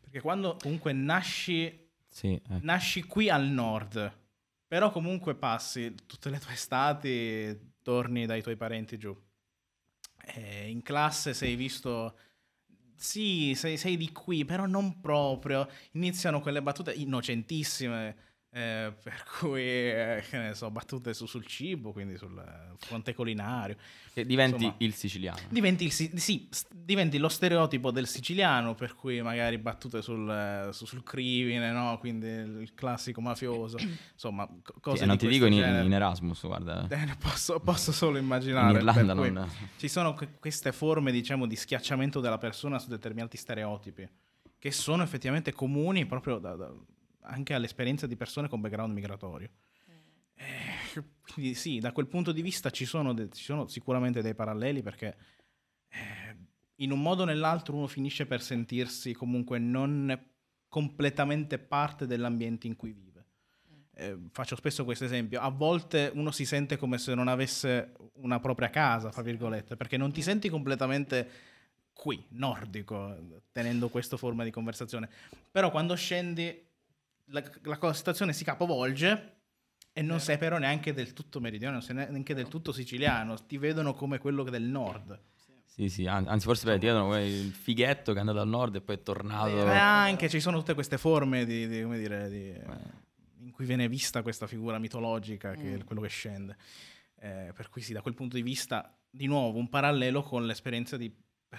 Perché 0.00 0.20
quando 0.20 0.56
comunque 0.60 0.92
nasci, 0.92 1.90
sì, 2.08 2.34
ecco. 2.34 2.58
nasci 2.62 3.04
qui 3.04 3.30
al 3.30 3.46
nord, 3.46 4.12
però 4.66 4.90
comunque 4.90 5.34
passi 5.34 5.94
tutte 6.06 6.30
le 6.30 6.38
tue 6.38 6.52
estati, 6.52 7.72
torni 7.82 8.26
dai 8.26 8.42
tuoi 8.42 8.56
parenti 8.56 8.98
giù. 8.98 9.16
E 10.26 10.68
in 10.68 10.82
classe 10.82 11.34
sei 11.34 11.54
visto 11.54 12.16
sì, 12.96 13.54
sei, 13.54 13.76
sei, 13.76 13.96
di 13.96 14.12
qui, 14.12 14.44
però 14.44 14.66
non 14.66 15.00
proprio. 15.00 15.68
Iniziano 15.92 16.40
quelle 16.40 16.62
battute 16.62 16.92
innocentissime 16.92 18.16
eh, 18.54 18.92
per 19.02 19.24
cui, 19.38 19.62
eh, 19.62 20.22
che 20.30 20.38
ne 20.38 20.54
so, 20.54 20.70
battute 20.70 21.12
su, 21.12 21.26
sul 21.26 21.44
cibo, 21.44 21.92
quindi 21.92 22.16
sul 22.16 22.40
fronte 22.78 23.12
culinario. 23.12 23.76
Che 24.12 24.24
diventi 24.24 24.64
Insomma, 24.64 24.74
il 24.78 24.94
siciliano. 24.94 25.38
Diventi, 25.48 25.84
il, 25.84 25.92
sì, 25.92 26.48
diventi 26.70 27.18
lo 27.18 27.28
stereotipo 27.28 27.90
del 27.90 28.06
siciliano, 28.06 28.74
per 28.74 28.94
cui 28.94 29.20
magari 29.22 29.58
battute 29.58 30.02
sul, 30.02 30.68
su, 30.72 30.86
sul 30.86 31.02
crimine, 31.02 31.72
no? 31.72 31.98
quindi 31.98 32.28
il 32.28 32.72
classico 32.74 33.20
mafioso. 33.20 33.76
Insomma, 34.12 34.48
cose 34.80 34.98
sì, 34.98 35.06
non 35.06 35.18
ti 35.18 35.26
dico 35.26 35.46
in, 35.46 35.54
in, 35.54 35.92
Erasmus, 35.92 36.46
guarda. 36.46 36.86
Eh, 36.88 37.16
posso, 37.18 37.58
posso, 37.58 37.90
solo 37.90 38.18
immaginare. 38.18 38.70
In 38.70 38.76
Irlanda 38.76 39.14
non... 39.14 39.50
Ci 39.76 39.88
sono 39.88 40.16
queste 40.38 40.70
forme, 40.70 41.10
diciamo, 41.10 41.46
di 41.46 41.56
schiacciamento 41.56 42.20
della 42.20 42.38
persona 42.38 42.78
su 42.78 42.88
determinati 42.88 43.36
stereotipi, 43.36 44.08
che 44.60 44.70
sono 44.70 45.02
effettivamente 45.02 45.52
comuni 45.52 46.06
proprio 46.06 46.38
da, 46.38 46.54
da 46.54 46.72
anche 47.24 47.54
all'esperienza 47.54 48.06
di 48.06 48.16
persone 48.16 48.48
con 48.48 48.60
background 48.60 48.92
migratorio. 48.92 49.50
Eh, 50.34 51.02
quindi 51.22 51.54
sì, 51.54 51.78
da 51.78 51.92
quel 51.92 52.06
punto 52.06 52.32
di 52.32 52.42
vista 52.42 52.70
ci 52.70 52.84
sono, 52.84 53.12
de- 53.12 53.30
ci 53.30 53.44
sono 53.44 53.66
sicuramente 53.68 54.22
dei 54.22 54.34
paralleli 54.34 54.82
perché 54.82 55.16
eh, 55.88 56.36
in 56.76 56.90
un 56.90 57.00
modo 57.00 57.22
o 57.22 57.26
nell'altro 57.26 57.76
uno 57.76 57.86
finisce 57.86 58.26
per 58.26 58.42
sentirsi 58.42 59.12
comunque 59.12 59.58
non 59.58 60.32
completamente 60.68 61.58
parte 61.58 62.06
dell'ambiente 62.06 62.66
in 62.66 62.76
cui 62.76 62.92
vive. 62.92 63.24
Eh, 63.96 64.18
faccio 64.32 64.56
spesso 64.56 64.84
questo 64.84 65.04
esempio, 65.04 65.40
a 65.40 65.50
volte 65.50 66.10
uno 66.14 66.32
si 66.32 66.44
sente 66.44 66.76
come 66.76 66.98
se 66.98 67.14
non 67.14 67.28
avesse 67.28 67.94
una 68.14 68.40
propria 68.40 68.68
casa, 68.70 69.12
fra 69.12 69.22
virgolette, 69.22 69.76
perché 69.76 69.96
non 69.96 70.10
ti 70.10 70.20
senti 70.20 70.48
completamente 70.48 71.30
qui, 71.92 72.22
nordico, 72.30 73.16
tenendo 73.52 73.88
questa 73.88 74.16
forma 74.16 74.42
di 74.42 74.50
conversazione. 74.50 75.08
Però 75.48 75.70
quando 75.70 75.94
scendi 75.94 76.72
la, 77.26 77.42
la 77.62 77.92
situazione 77.92 78.32
si 78.32 78.44
capovolge 78.44 79.32
e 79.92 80.02
non 80.02 80.20
sei 80.20 80.38
però 80.38 80.58
neanche 80.58 80.92
del 80.92 81.12
tutto 81.12 81.40
meridionale, 81.40 81.78
non 81.78 81.86
sei 81.86 81.94
neanche 81.94 82.34
del 82.34 82.48
tutto 82.48 82.72
siciliano, 82.72 83.36
ti 83.46 83.58
vedono 83.58 83.94
come 83.94 84.18
quello 84.18 84.42
del 84.42 84.64
nord. 84.64 85.18
Sì, 85.64 85.88
sì, 85.88 86.06
anzi 86.06 86.46
forse 86.46 86.78
ti 86.78 86.86
vedono 86.86 87.18
il 87.20 87.52
fighetto 87.52 88.12
che 88.12 88.18
è 88.18 88.20
andato 88.20 88.40
al 88.40 88.48
nord 88.48 88.76
e 88.76 88.80
poi 88.80 88.96
è 88.96 89.02
tornato. 89.02 89.54
Beh, 89.54 89.76
anche 89.76 90.28
ci 90.28 90.38
sono 90.40 90.58
tutte 90.58 90.74
queste 90.74 90.98
forme 90.98 91.44
di, 91.44 91.66
di, 91.66 91.82
come 91.82 91.98
dire, 91.98 92.28
di, 92.28 92.52
in 93.40 93.50
cui 93.50 93.64
viene 93.66 93.88
vista 93.88 94.22
questa 94.22 94.46
figura 94.46 94.78
mitologica 94.78 95.54
che 95.54 95.76
mm. 95.76 95.80
è 95.80 95.84
quello 95.84 96.00
che 96.00 96.08
scende. 96.08 96.56
Eh, 97.18 97.52
per 97.54 97.70
cui 97.70 97.80
sì, 97.80 97.92
da 97.92 98.02
quel 98.02 98.14
punto 98.14 98.36
di 98.36 98.42
vista, 98.42 98.96
di 99.10 99.26
nuovo, 99.26 99.58
un 99.58 99.68
parallelo 99.68 100.22
con 100.22 100.46
l'esperienza 100.46 100.96
di, 100.96 101.12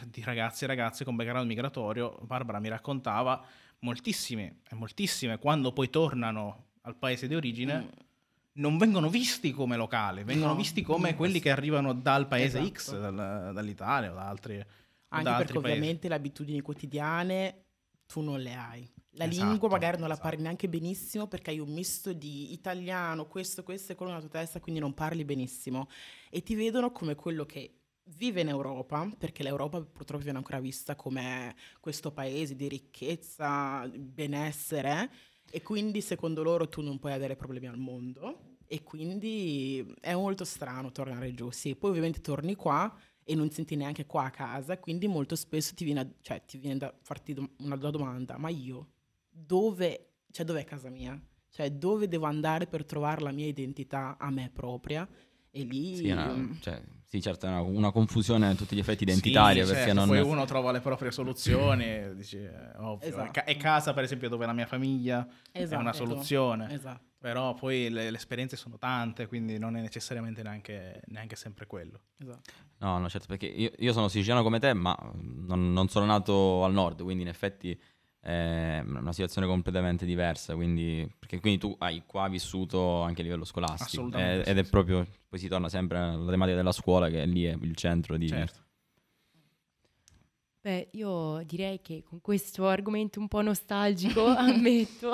di 0.07 0.23
ragazzi 0.23 0.63
e 0.63 0.67
ragazze 0.67 1.03
con 1.03 1.15
background 1.15 1.47
migratorio. 1.47 2.17
Barbara 2.21 2.59
mi 2.59 2.69
raccontava 2.69 3.45
moltissime, 3.79 4.61
moltissime, 4.71 5.37
quando 5.37 5.71
poi 5.71 5.89
tornano 5.89 6.65
al 6.81 6.95
paese 6.95 7.27
di 7.27 7.35
origine, 7.35 7.79
mm. 7.79 7.87
non 8.53 8.77
vengono 8.77 9.09
visti 9.09 9.51
come 9.51 9.75
locali, 9.75 10.23
vengono 10.23 10.51
no, 10.51 10.57
visti 10.57 10.81
come 10.81 11.15
quelli 11.15 11.39
che 11.39 11.49
arrivano 11.49 11.93
dal 11.93 12.27
paese 12.27 12.59
esatto. 12.59 12.73
X, 12.73 12.99
dal, 12.99 13.51
dall'Italia 13.53 14.11
o 14.11 14.15
da 14.15 14.27
altri 14.27 14.65
Anche 15.09 15.29
da 15.29 15.37
perché 15.37 15.53
paesi. 15.53 15.67
ovviamente 15.67 16.07
le 16.07 16.15
abitudini 16.15 16.61
quotidiane 16.61 17.63
tu 18.05 18.21
non 18.21 18.39
le 18.39 18.53
hai. 18.53 18.89
La 19.17 19.25
Esatto, 19.25 19.47
lingua 19.47 19.69
magari 19.69 19.97
non 19.97 20.07
la 20.07 20.13
esatto. 20.13 20.27
parli 20.27 20.43
neanche 20.43 20.67
benissimo 20.67 21.27
perché 21.27 21.51
hai 21.51 21.59
un 21.59 21.71
misto 21.71 22.11
di 22.11 22.51
italiano, 22.51 23.27
questo, 23.27 23.63
questo 23.63 23.93
e 23.93 23.95
quello 23.95 24.11
nella 24.11 24.25
tua 24.25 24.39
testa, 24.39 24.59
quindi 24.59 24.81
non 24.81 24.93
parli 24.93 25.23
benissimo. 25.23 25.87
E 26.29 26.43
ti 26.43 26.53
vedono 26.53 26.91
come 26.91 27.15
quello 27.15 27.45
che 27.45 27.84
vive 28.09 28.41
in 28.41 28.49
Europa, 28.49 29.09
perché 29.17 29.43
l'Europa 29.43 29.81
purtroppo 29.81 30.23
viene 30.23 30.37
ancora 30.37 30.59
vista 30.59 30.95
come 30.95 31.55
questo 31.79 32.11
paese 32.11 32.55
di 32.55 32.67
ricchezza, 32.67 33.87
benessere, 33.87 35.11
e 35.49 35.61
quindi 35.61 36.01
secondo 36.01 36.43
loro 36.43 36.67
tu 36.67 36.81
non 36.81 36.99
puoi 36.99 37.13
avere 37.13 37.35
problemi 37.35 37.67
al 37.67 37.77
mondo. 37.77 38.57
E 38.67 38.81
quindi 38.81 39.93
è 40.01 40.15
molto 40.15 40.43
strano 40.43 40.91
tornare 40.91 41.33
giù. 41.35 41.51
Sì, 41.51 41.75
poi 41.75 41.91
ovviamente 41.91 42.19
torni 42.21 42.55
qua 42.55 42.91
e 43.23 43.35
non 43.35 43.47
ti 43.47 43.55
senti 43.55 43.75
neanche 43.75 44.05
qua 44.07 44.25
a 44.25 44.29
casa, 44.31 44.79
quindi 44.79 45.07
molto 45.07 45.35
spesso 45.35 45.73
ti 45.75 45.83
viene, 45.83 45.99
a- 45.99 46.09
cioè, 46.21 46.43
ti 46.45 46.57
viene 46.57 46.77
da 46.79 46.93
farti 47.01 47.35
una 47.59 47.75
domanda, 47.75 48.37
ma 48.37 48.49
io 48.49 48.89
dove, 49.29 50.13
cioè 50.31 50.45
dov'è 50.45 50.63
casa 50.63 50.89
mia? 50.89 51.19
Cioè 51.49 51.71
dove 51.71 52.07
devo 52.07 52.25
andare 52.25 52.65
per 52.67 52.85
trovare 52.85 53.21
la 53.21 53.31
mia 53.31 53.45
identità 53.45 54.17
a 54.17 54.29
me 54.31 54.49
propria? 54.51 55.07
E 55.51 55.63
lì... 55.63 55.95
Sì, 55.95 56.09
una- 56.09 56.33
mm, 56.33 56.51
cioè, 56.59 56.83
sì, 57.05 57.21
certo, 57.21 57.45
è 57.45 57.49
una, 57.49 57.61
una 57.61 57.91
confusione 57.91 58.47
a 58.49 58.55
tutti 58.55 58.75
gli 58.75 58.79
effetti 58.79 59.03
identitaria. 59.03 59.63
Sì, 59.63 59.71
perché 59.71 59.85
certo, 59.87 59.99
non... 60.05 60.09
poi 60.09 60.19
uno 60.21 60.45
trova 60.45 60.71
le 60.71 60.79
proprie 60.81 61.11
soluzioni, 61.11 61.83
e 61.83 62.15
dici, 62.15 62.37
eh, 62.37 62.77
ovvio. 62.77 63.07
Esatto. 63.07 63.27
È 63.27 63.31
ca- 63.31 63.43
È 63.43 63.57
casa, 63.57 63.93
per 63.93 64.03
esempio, 64.03 64.29
dove 64.29 64.45
la 64.45 64.53
mia 64.53 64.65
famiglia 64.65 65.25
è 65.51 65.61
Esatto. 65.61 65.81
una 65.81 65.93
soluzione. 65.93 66.73
Esatto. 66.73 67.03
Però 67.17 67.53
poi 67.55 67.89
le, 67.89 68.11
le 68.11 68.17
esperienze 68.17 68.55
sono 68.55 68.77
tante, 68.77 69.25
quindi 69.27 69.57
non 69.57 69.75
è 69.75 69.81
necessariamente 69.81 70.43
neanche, 70.43 71.01
neanche 71.07 71.35
sempre 71.35 71.65
quello. 71.65 72.01
esatto. 72.19 72.51
No, 72.79 72.99
no, 72.99 73.09
certo, 73.09 73.27
perché 73.27 73.47
io, 73.47 73.71
io 73.77 73.93
sono 73.93 74.07
siciliano 74.09 74.43
come 74.43 74.59
te, 74.59 74.73
ma 74.73 74.95
non, 75.13 75.73
non 75.73 75.87
sono 75.87 76.05
nato 76.05 76.63
al 76.63 76.73
nord, 76.73 77.01
quindi 77.01 77.23
in 77.23 77.29
effetti 77.29 77.79
è 78.25 78.81
una 78.83 79.13
situazione 79.13 79.45
completamente 79.45 80.03
diversa. 80.03 80.55
Quindi, 80.55 81.07
perché 81.19 81.39
quindi 81.39 81.59
tu 81.59 81.75
hai 81.77 82.01
qua 82.07 82.27
vissuto 82.27 83.01
anche 83.01 83.21
a 83.21 83.23
livello 83.23 83.45
scolastico. 83.45 84.07
Eh, 84.17 84.41
sì, 84.43 84.49
ed 84.49 84.57
è 84.57 84.63
sì. 84.63 84.69
proprio, 84.71 85.05
poi 85.29 85.37
si 85.37 85.47
torna 85.47 85.69
sempre 85.69 85.99
alla 85.99 86.31
tematica 86.31 86.57
della 86.57 86.71
scuola, 86.71 87.07
che 87.09 87.23
lì 87.25 87.43
è 87.45 87.55
il 87.61 87.75
centro 87.75 88.17
di... 88.17 88.27
Certo. 88.27 88.63
Beh, 90.61 90.87
io 90.93 91.43
direi 91.45 91.79
che 91.81 92.01
con 92.03 92.19
questo 92.21 92.67
argomento 92.67 93.19
un 93.19 93.27
po' 93.27 93.41
nostalgico, 93.41 94.25
ammetto, 94.35 95.11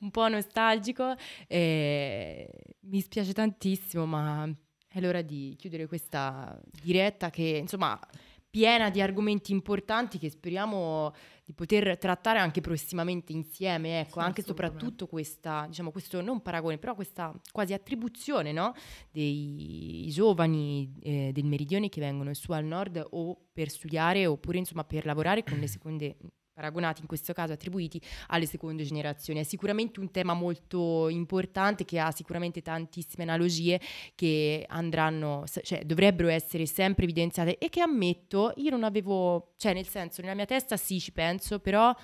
un 0.00 0.10
po' 0.10 0.26
nostalgico, 0.26 1.14
eh, 1.46 2.50
mi 2.80 3.00
spiace 3.00 3.32
tantissimo, 3.32 4.04
ma 4.06 4.52
è 4.88 5.00
l'ora 5.00 5.22
di 5.22 5.54
chiudere 5.56 5.86
questa 5.86 6.60
diretta 6.82 7.30
che, 7.30 7.58
insomma, 7.62 7.96
piena 8.50 8.90
di 8.90 9.00
argomenti 9.00 9.52
importanti 9.52 10.18
che 10.18 10.30
speriamo 10.30 11.12
di 11.44 11.52
poter 11.52 11.96
trattare 11.98 12.38
anche 12.38 12.60
prossimamente 12.60 13.32
insieme, 13.32 14.00
ecco, 14.00 14.20
Sì, 14.20 14.26
anche 14.26 14.40
e 14.42 14.44
soprattutto 14.44 15.06
questa, 15.06 15.64
diciamo, 15.66 15.90
questo 15.90 16.20
non 16.20 16.42
paragone, 16.42 16.78
però 16.78 16.94
questa 16.94 17.32
quasi 17.50 17.72
attribuzione, 17.72 18.52
no? 18.52 18.74
dei 19.10 20.06
giovani 20.10 20.92
eh, 21.00 21.30
del 21.32 21.46
meridione 21.46 21.88
che 21.88 22.00
vengono 22.00 22.34
su 22.34 22.52
al 22.52 22.64
nord 22.64 23.04
o 23.10 23.38
per 23.52 23.70
studiare 23.70 24.26
oppure 24.26 24.58
insomma 24.58 24.84
per 24.84 25.06
lavorare 25.06 25.42
con 25.42 25.58
le 25.58 25.66
seconde 25.68 26.16
paragonati 26.62 27.02
in 27.02 27.06
questo 27.06 27.32
caso 27.32 27.52
attribuiti 27.52 28.00
alle 28.28 28.44
seconde 28.46 28.82
generazioni. 28.82 29.38
È 29.38 29.42
sicuramente 29.44 30.00
un 30.00 30.10
tema 30.10 30.34
molto 30.34 31.08
importante 31.08 31.84
che 31.84 32.00
ha 32.00 32.10
sicuramente 32.10 32.62
tantissime 32.62 33.22
analogie 33.22 33.80
che 34.16 34.64
andranno, 34.68 35.44
cioè 35.62 35.84
dovrebbero 35.84 36.26
essere 36.28 36.66
sempre 36.66 37.04
evidenziate 37.04 37.58
e 37.58 37.68
che 37.68 37.80
ammetto 37.80 38.54
io 38.56 38.70
non 38.70 38.82
avevo, 38.82 39.54
cioè 39.56 39.72
nel 39.72 39.86
senso 39.86 40.20
nella 40.20 40.34
mia 40.34 40.46
testa 40.46 40.76
sì 40.76 40.98
ci 40.98 41.12
penso, 41.12 41.60
però 41.60 41.94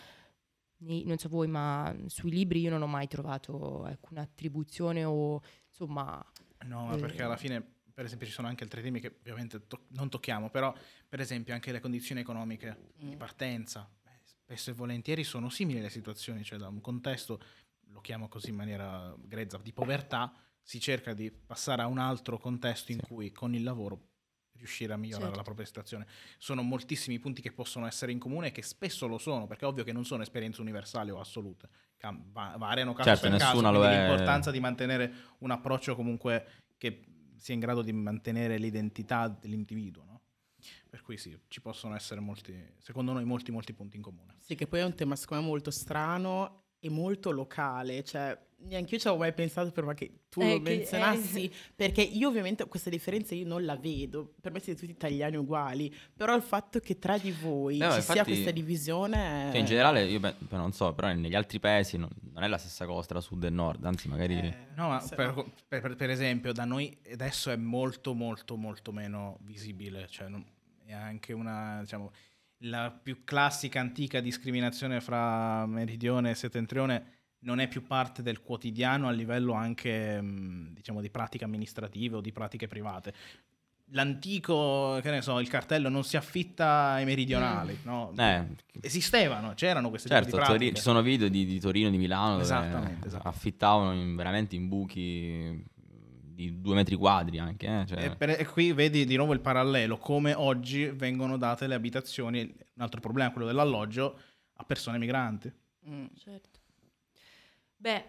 non 0.86 1.18
so 1.18 1.28
voi, 1.28 1.48
ma 1.48 1.92
sui 2.06 2.30
libri 2.30 2.60
io 2.60 2.70
non 2.70 2.82
ho 2.82 2.86
mai 2.86 3.08
trovato 3.08 3.82
alcuna 3.82 4.20
attribuzione 4.20 5.04
o 5.04 5.42
insomma 5.68 6.24
No, 6.66 6.86
ma 6.86 6.94
Eh. 6.94 6.98
perché 7.00 7.22
alla 7.22 7.36
fine, 7.36 7.60
per 7.92 8.04
esempio, 8.06 8.26
ci 8.26 8.32
sono 8.32 8.48
anche 8.48 8.62
altri 8.64 8.80
temi 8.80 8.98
che 9.00 9.16
ovviamente 9.18 9.66
to- 9.66 9.84
non 9.88 10.08
tocchiamo, 10.08 10.48
però 10.48 10.72
per 11.08 11.20
esempio 11.20 11.52
anche 11.52 11.72
le 11.72 11.80
condizioni 11.80 12.22
economiche 12.22 12.92
di 12.96 13.14
Mm. 13.14 13.18
partenza, 13.18 13.86
beh, 14.02 14.03
spesso 14.44 14.70
e 14.70 14.74
volentieri 14.74 15.24
sono 15.24 15.48
simili 15.48 15.80
le 15.80 15.88
situazioni, 15.88 16.44
cioè 16.44 16.58
da 16.58 16.68
un 16.68 16.80
contesto, 16.82 17.40
lo 17.88 18.00
chiamo 18.00 18.28
così 18.28 18.50
in 18.50 18.56
maniera 18.56 19.14
grezza, 19.18 19.56
di 19.58 19.72
povertà, 19.72 20.32
si 20.60 20.78
cerca 20.80 21.14
di 21.14 21.30
passare 21.30 21.82
a 21.82 21.86
un 21.86 21.98
altro 21.98 22.38
contesto 22.38 22.92
in 22.92 22.98
Sì. 23.00 23.06
cui 23.06 23.32
con 23.32 23.54
il 23.54 23.62
lavoro 23.62 24.08
riuscire 24.56 24.92
a 24.92 24.96
migliorare 24.96 25.24
Certo. 25.24 25.38
la 25.38 25.42
propria 25.44 25.66
situazione. 25.66 26.06
Sono 26.38 26.62
moltissimi 26.62 27.18
punti 27.18 27.40
che 27.42 27.52
possono 27.52 27.86
essere 27.86 28.12
in 28.12 28.18
comune 28.18 28.48
e 28.48 28.52
che 28.52 28.62
spesso 28.62 29.06
lo 29.06 29.18
sono, 29.18 29.46
perché 29.46 29.64
è 29.64 29.68
ovvio 29.68 29.82
che 29.82 29.92
non 29.92 30.04
sono 30.04 30.22
esperienze 30.22 30.60
universali 30.60 31.10
o 31.10 31.18
assolute, 31.18 31.68
Cam- 31.96 32.30
va- 32.30 32.54
variano 32.58 32.92
caso 32.92 33.08
Certo, 33.08 33.28
per 33.30 33.38
caso, 33.38 33.60
quindi 33.60 33.78
è. 33.86 34.06
l'importanza 34.06 34.50
di 34.50 34.60
mantenere 34.60 35.12
un 35.38 35.50
approccio 35.50 35.94
comunque 35.96 36.64
che 36.76 37.02
sia 37.36 37.54
in 37.54 37.60
grado 37.60 37.82
di 37.82 37.92
mantenere 37.92 38.58
l'identità 38.58 39.28
dell'individuo, 39.28 40.04
no? 40.04 40.13
Per 40.88 41.02
cui 41.02 41.16
sì, 41.16 41.36
ci 41.48 41.60
possono 41.60 41.94
essere 41.94 42.20
molti, 42.20 42.54
secondo 42.78 43.12
noi, 43.12 43.24
molti, 43.24 43.50
molti 43.50 43.72
punti 43.72 43.96
in 43.96 44.02
comune. 44.02 44.34
Sì, 44.40 44.54
che 44.54 44.66
poi 44.66 44.80
è 44.80 44.84
un 44.84 44.94
tema 44.94 45.16
secondo 45.16 45.42
me 45.44 45.48
molto 45.50 45.70
strano 45.70 46.62
e 46.78 46.90
molto 46.90 47.30
locale, 47.30 48.04
cioè 48.04 48.38
neanche 48.66 48.94
io 48.94 49.00
ci 49.00 49.06
avevo 49.08 49.22
mai 49.22 49.32
pensato 49.32 49.70
prima 49.72 49.94
che 49.94 50.24
tu 50.28 50.40
Eh, 50.40 50.56
lo 50.58 50.62
che- 50.62 50.76
menzionassi, 50.76 51.50
perché 51.74 52.02
io 52.02 52.28
ovviamente 52.28 52.66
questa 52.66 52.90
differenza 52.90 53.34
io 53.34 53.46
non 53.46 53.64
la 53.64 53.76
vedo, 53.76 54.34
per 54.40 54.52
me 54.52 54.58
siete 54.60 54.80
tutti 54.80 54.92
italiani 54.92 55.36
uguali, 55.36 55.94
però 56.14 56.34
il 56.36 56.42
fatto 56.42 56.80
che 56.80 56.98
tra 56.98 57.16
di 57.16 57.30
voi 57.30 57.76
Eh, 57.76 57.86
no, 57.86 57.92
ci 57.94 58.02
sia 58.02 58.12
infatti- 58.12 58.30
questa 58.32 58.50
divisione... 58.50 59.48
Cioè, 59.50 59.60
in 59.60 59.66
generale, 59.66 60.04
io 60.04 60.20
poi 60.20 60.34
non 60.50 60.72
so, 60.72 60.92
però 60.92 61.10
negli 61.12 61.34
altri 61.34 61.58
paesi 61.58 61.96
non, 61.96 62.10
non 62.32 62.42
è 62.42 62.48
la 62.48 62.58
stessa 62.58 62.84
cosa 62.86 63.06
tra 63.08 63.20
sud 63.22 63.44
e 63.44 63.50
nord, 63.50 63.82
anzi 63.84 64.08
magari... 64.08 64.34
eh, 64.36 64.54
No, 64.76 64.88
ma 64.88 65.02
per- 65.14 65.52
per- 65.66 65.96
per 65.96 66.10
esempio, 66.10 66.52
da 66.52 66.64
noi 66.66 66.94
adesso 67.12 67.50
è 67.50 67.56
molto, 67.56 68.12
molto, 68.14 68.56
molto 68.56 68.92
meno 68.92 69.38
visibile. 69.42 70.06
Cioè, 70.08 70.28
non- 70.28 70.44
è 70.86 70.92
anche 70.92 71.32
una, 71.32 71.80
diciamo, 71.80 72.12
la 72.58 72.90
più 72.90 73.24
classica, 73.24 73.80
antica 73.80 74.20
discriminazione 74.20 75.00
fra 75.00 75.66
meridione 75.66 76.30
e 76.30 76.34
settentrione 76.34 77.04
non 77.40 77.58
è 77.58 77.68
più 77.68 77.86
parte 77.86 78.22
del 78.22 78.40
quotidiano 78.40 79.06
a 79.06 79.10
livello 79.10 79.52
anche, 79.52 80.20
mh, 80.20 80.72
diciamo, 80.74 81.00
di 81.00 81.10
pratiche 81.10 81.44
amministrative 81.44 82.16
o 82.16 82.20
di 82.20 82.32
pratiche 82.32 82.66
private. 82.68 83.14
L'antico, 83.88 84.98
che 85.02 85.10
ne 85.10 85.20
so, 85.20 85.38
il 85.40 85.48
cartello 85.48 85.90
non 85.90 86.04
si 86.04 86.16
affitta 86.16 86.92
ai 86.92 87.04
meridionali, 87.04 87.78
no? 87.82 88.14
Eh, 88.16 88.46
Esistevano, 88.80 89.52
c'erano 89.54 89.90
queste 89.90 90.08
tipi 90.08 90.22
certo, 90.22 90.38
di 90.38 90.44
Tori- 90.46 90.74
ci 90.74 90.80
sono 90.80 91.02
video 91.02 91.28
di, 91.28 91.44
di 91.44 91.60
Torino, 91.60 91.90
di 91.90 91.98
Milano, 91.98 92.30
dove 92.32 92.44
Esattamente, 92.44 93.08
esatto. 93.08 93.28
affittavano 93.28 93.92
in- 93.92 94.16
veramente 94.16 94.56
in 94.56 94.68
buchi 94.68 95.62
di 96.34 96.60
due 96.60 96.74
metri 96.74 96.96
quadri 96.96 97.38
anche. 97.38 97.66
eh, 97.66 97.86
cioè- 97.86 98.04
E, 98.04 98.16
per- 98.16 98.30
e 98.40 98.44
qui 98.46 98.72
vedi 98.72 99.04
di 99.04 99.16
nuovo 99.16 99.32
il 99.32 99.40
parallelo, 99.40 99.96
come 99.98 100.34
oggi 100.34 100.86
vengono 100.86 101.36
date 101.38 101.66
le 101.66 101.74
abitazioni, 101.74 102.40
un 102.40 102.82
altro 102.82 103.00
problema, 103.00 103.30
quello 103.30 103.46
dell'alloggio, 103.46 104.18
a 104.54 104.64
persone 104.64 104.98
migranti. 104.98 105.52
Mm. 105.88 106.06
Certo. 106.16 106.58
Beh, 107.76 108.04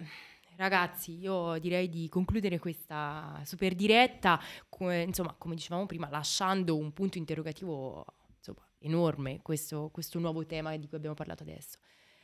ragazzi, 0.57 1.17
io 1.17 1.57
direi 1.59 1.89
di 1.89 2.07
concludere 2.09 2.59
questa 2.59 3.41
super 3.45 3.75
diretta, 3.75 4.39
come, 4.69 5.01
insomma, 5.03 5.33
come 5.37 5.55
dicevamo 5.55 5.85
prima, 5.85 6.09
lasciando 6.09 6.77
un 6.77 6.93
punto 6.93 7.17
interrogativo 7.17 8.05
insomma, 8.37 8.65
enorme 8.79 9.41
questo, 9.41 9.89
questo 9.91 10.19
nuovo 10.19 10.45
tema 10.45 10.75
di 10.77 10.87
cui 10.87 10.97
abbiamo 10.97 11.15
parlato 11.15 11.43
adesso. 11.43 11.77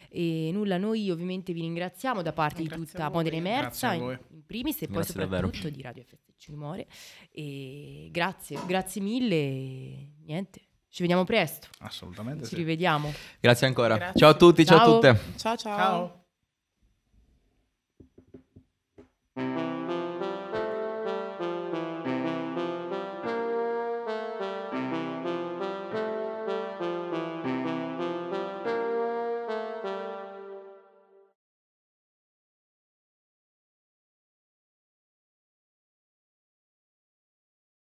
E 0.10 0.50
nulla, 0.52 0.78
noi 0.78 1.10
ovviamente 1.10 1.54
vi 1.54 1.62
ringraziamo 1.62 2.22
da 2.22 2.34
parte 2.34 2.64
Grazie 2.64 2.80
di 2.80 2.92
tutta 2.92 3.10
Modena 3.10 3.36
Emersa, 3.36 3.94
in, 3.94 4.20
primis 4.46 4.82
e 4.82 4.88
poi 4.88 4.96
Grazie 4.96 5.14
soprattutto 5.14 5.50
davvero. 5.50 5.70
di 5.70 5.82
Radio 5.82 6.04
FSC 6.04 6.50
Memore. 6.50 6.88
E 7.32 8.10
grazie, 8.12 8.60
grazie 8.66 9.02
mille 9.02 9.36
e 9.36 10.12
niente. 10.26 10.62
Ci 10.90 11.02
vediamo 11.02 11.24
presto. 11.24 11.68
Assolutamente. 11.80 12.44
Ci 12.44 12.50
sì. 12.50 12.56
rivediamo. 12.56 13.14
Grazie 13.40 13.68
ancora. 13.68 13.96
Grazie. 13.96 14.20
Ciao 14.20 14.30
a 14.30 14.36
tutti, 14.36 14.66
ciao, 14.66 14.78
ciao 14.78 14.88
a 14.88 14.94
tutte. 14.94 15.20
ciao. 15.38 15.56
ciao. 15.56 16.22
ciao. 19.34 19.71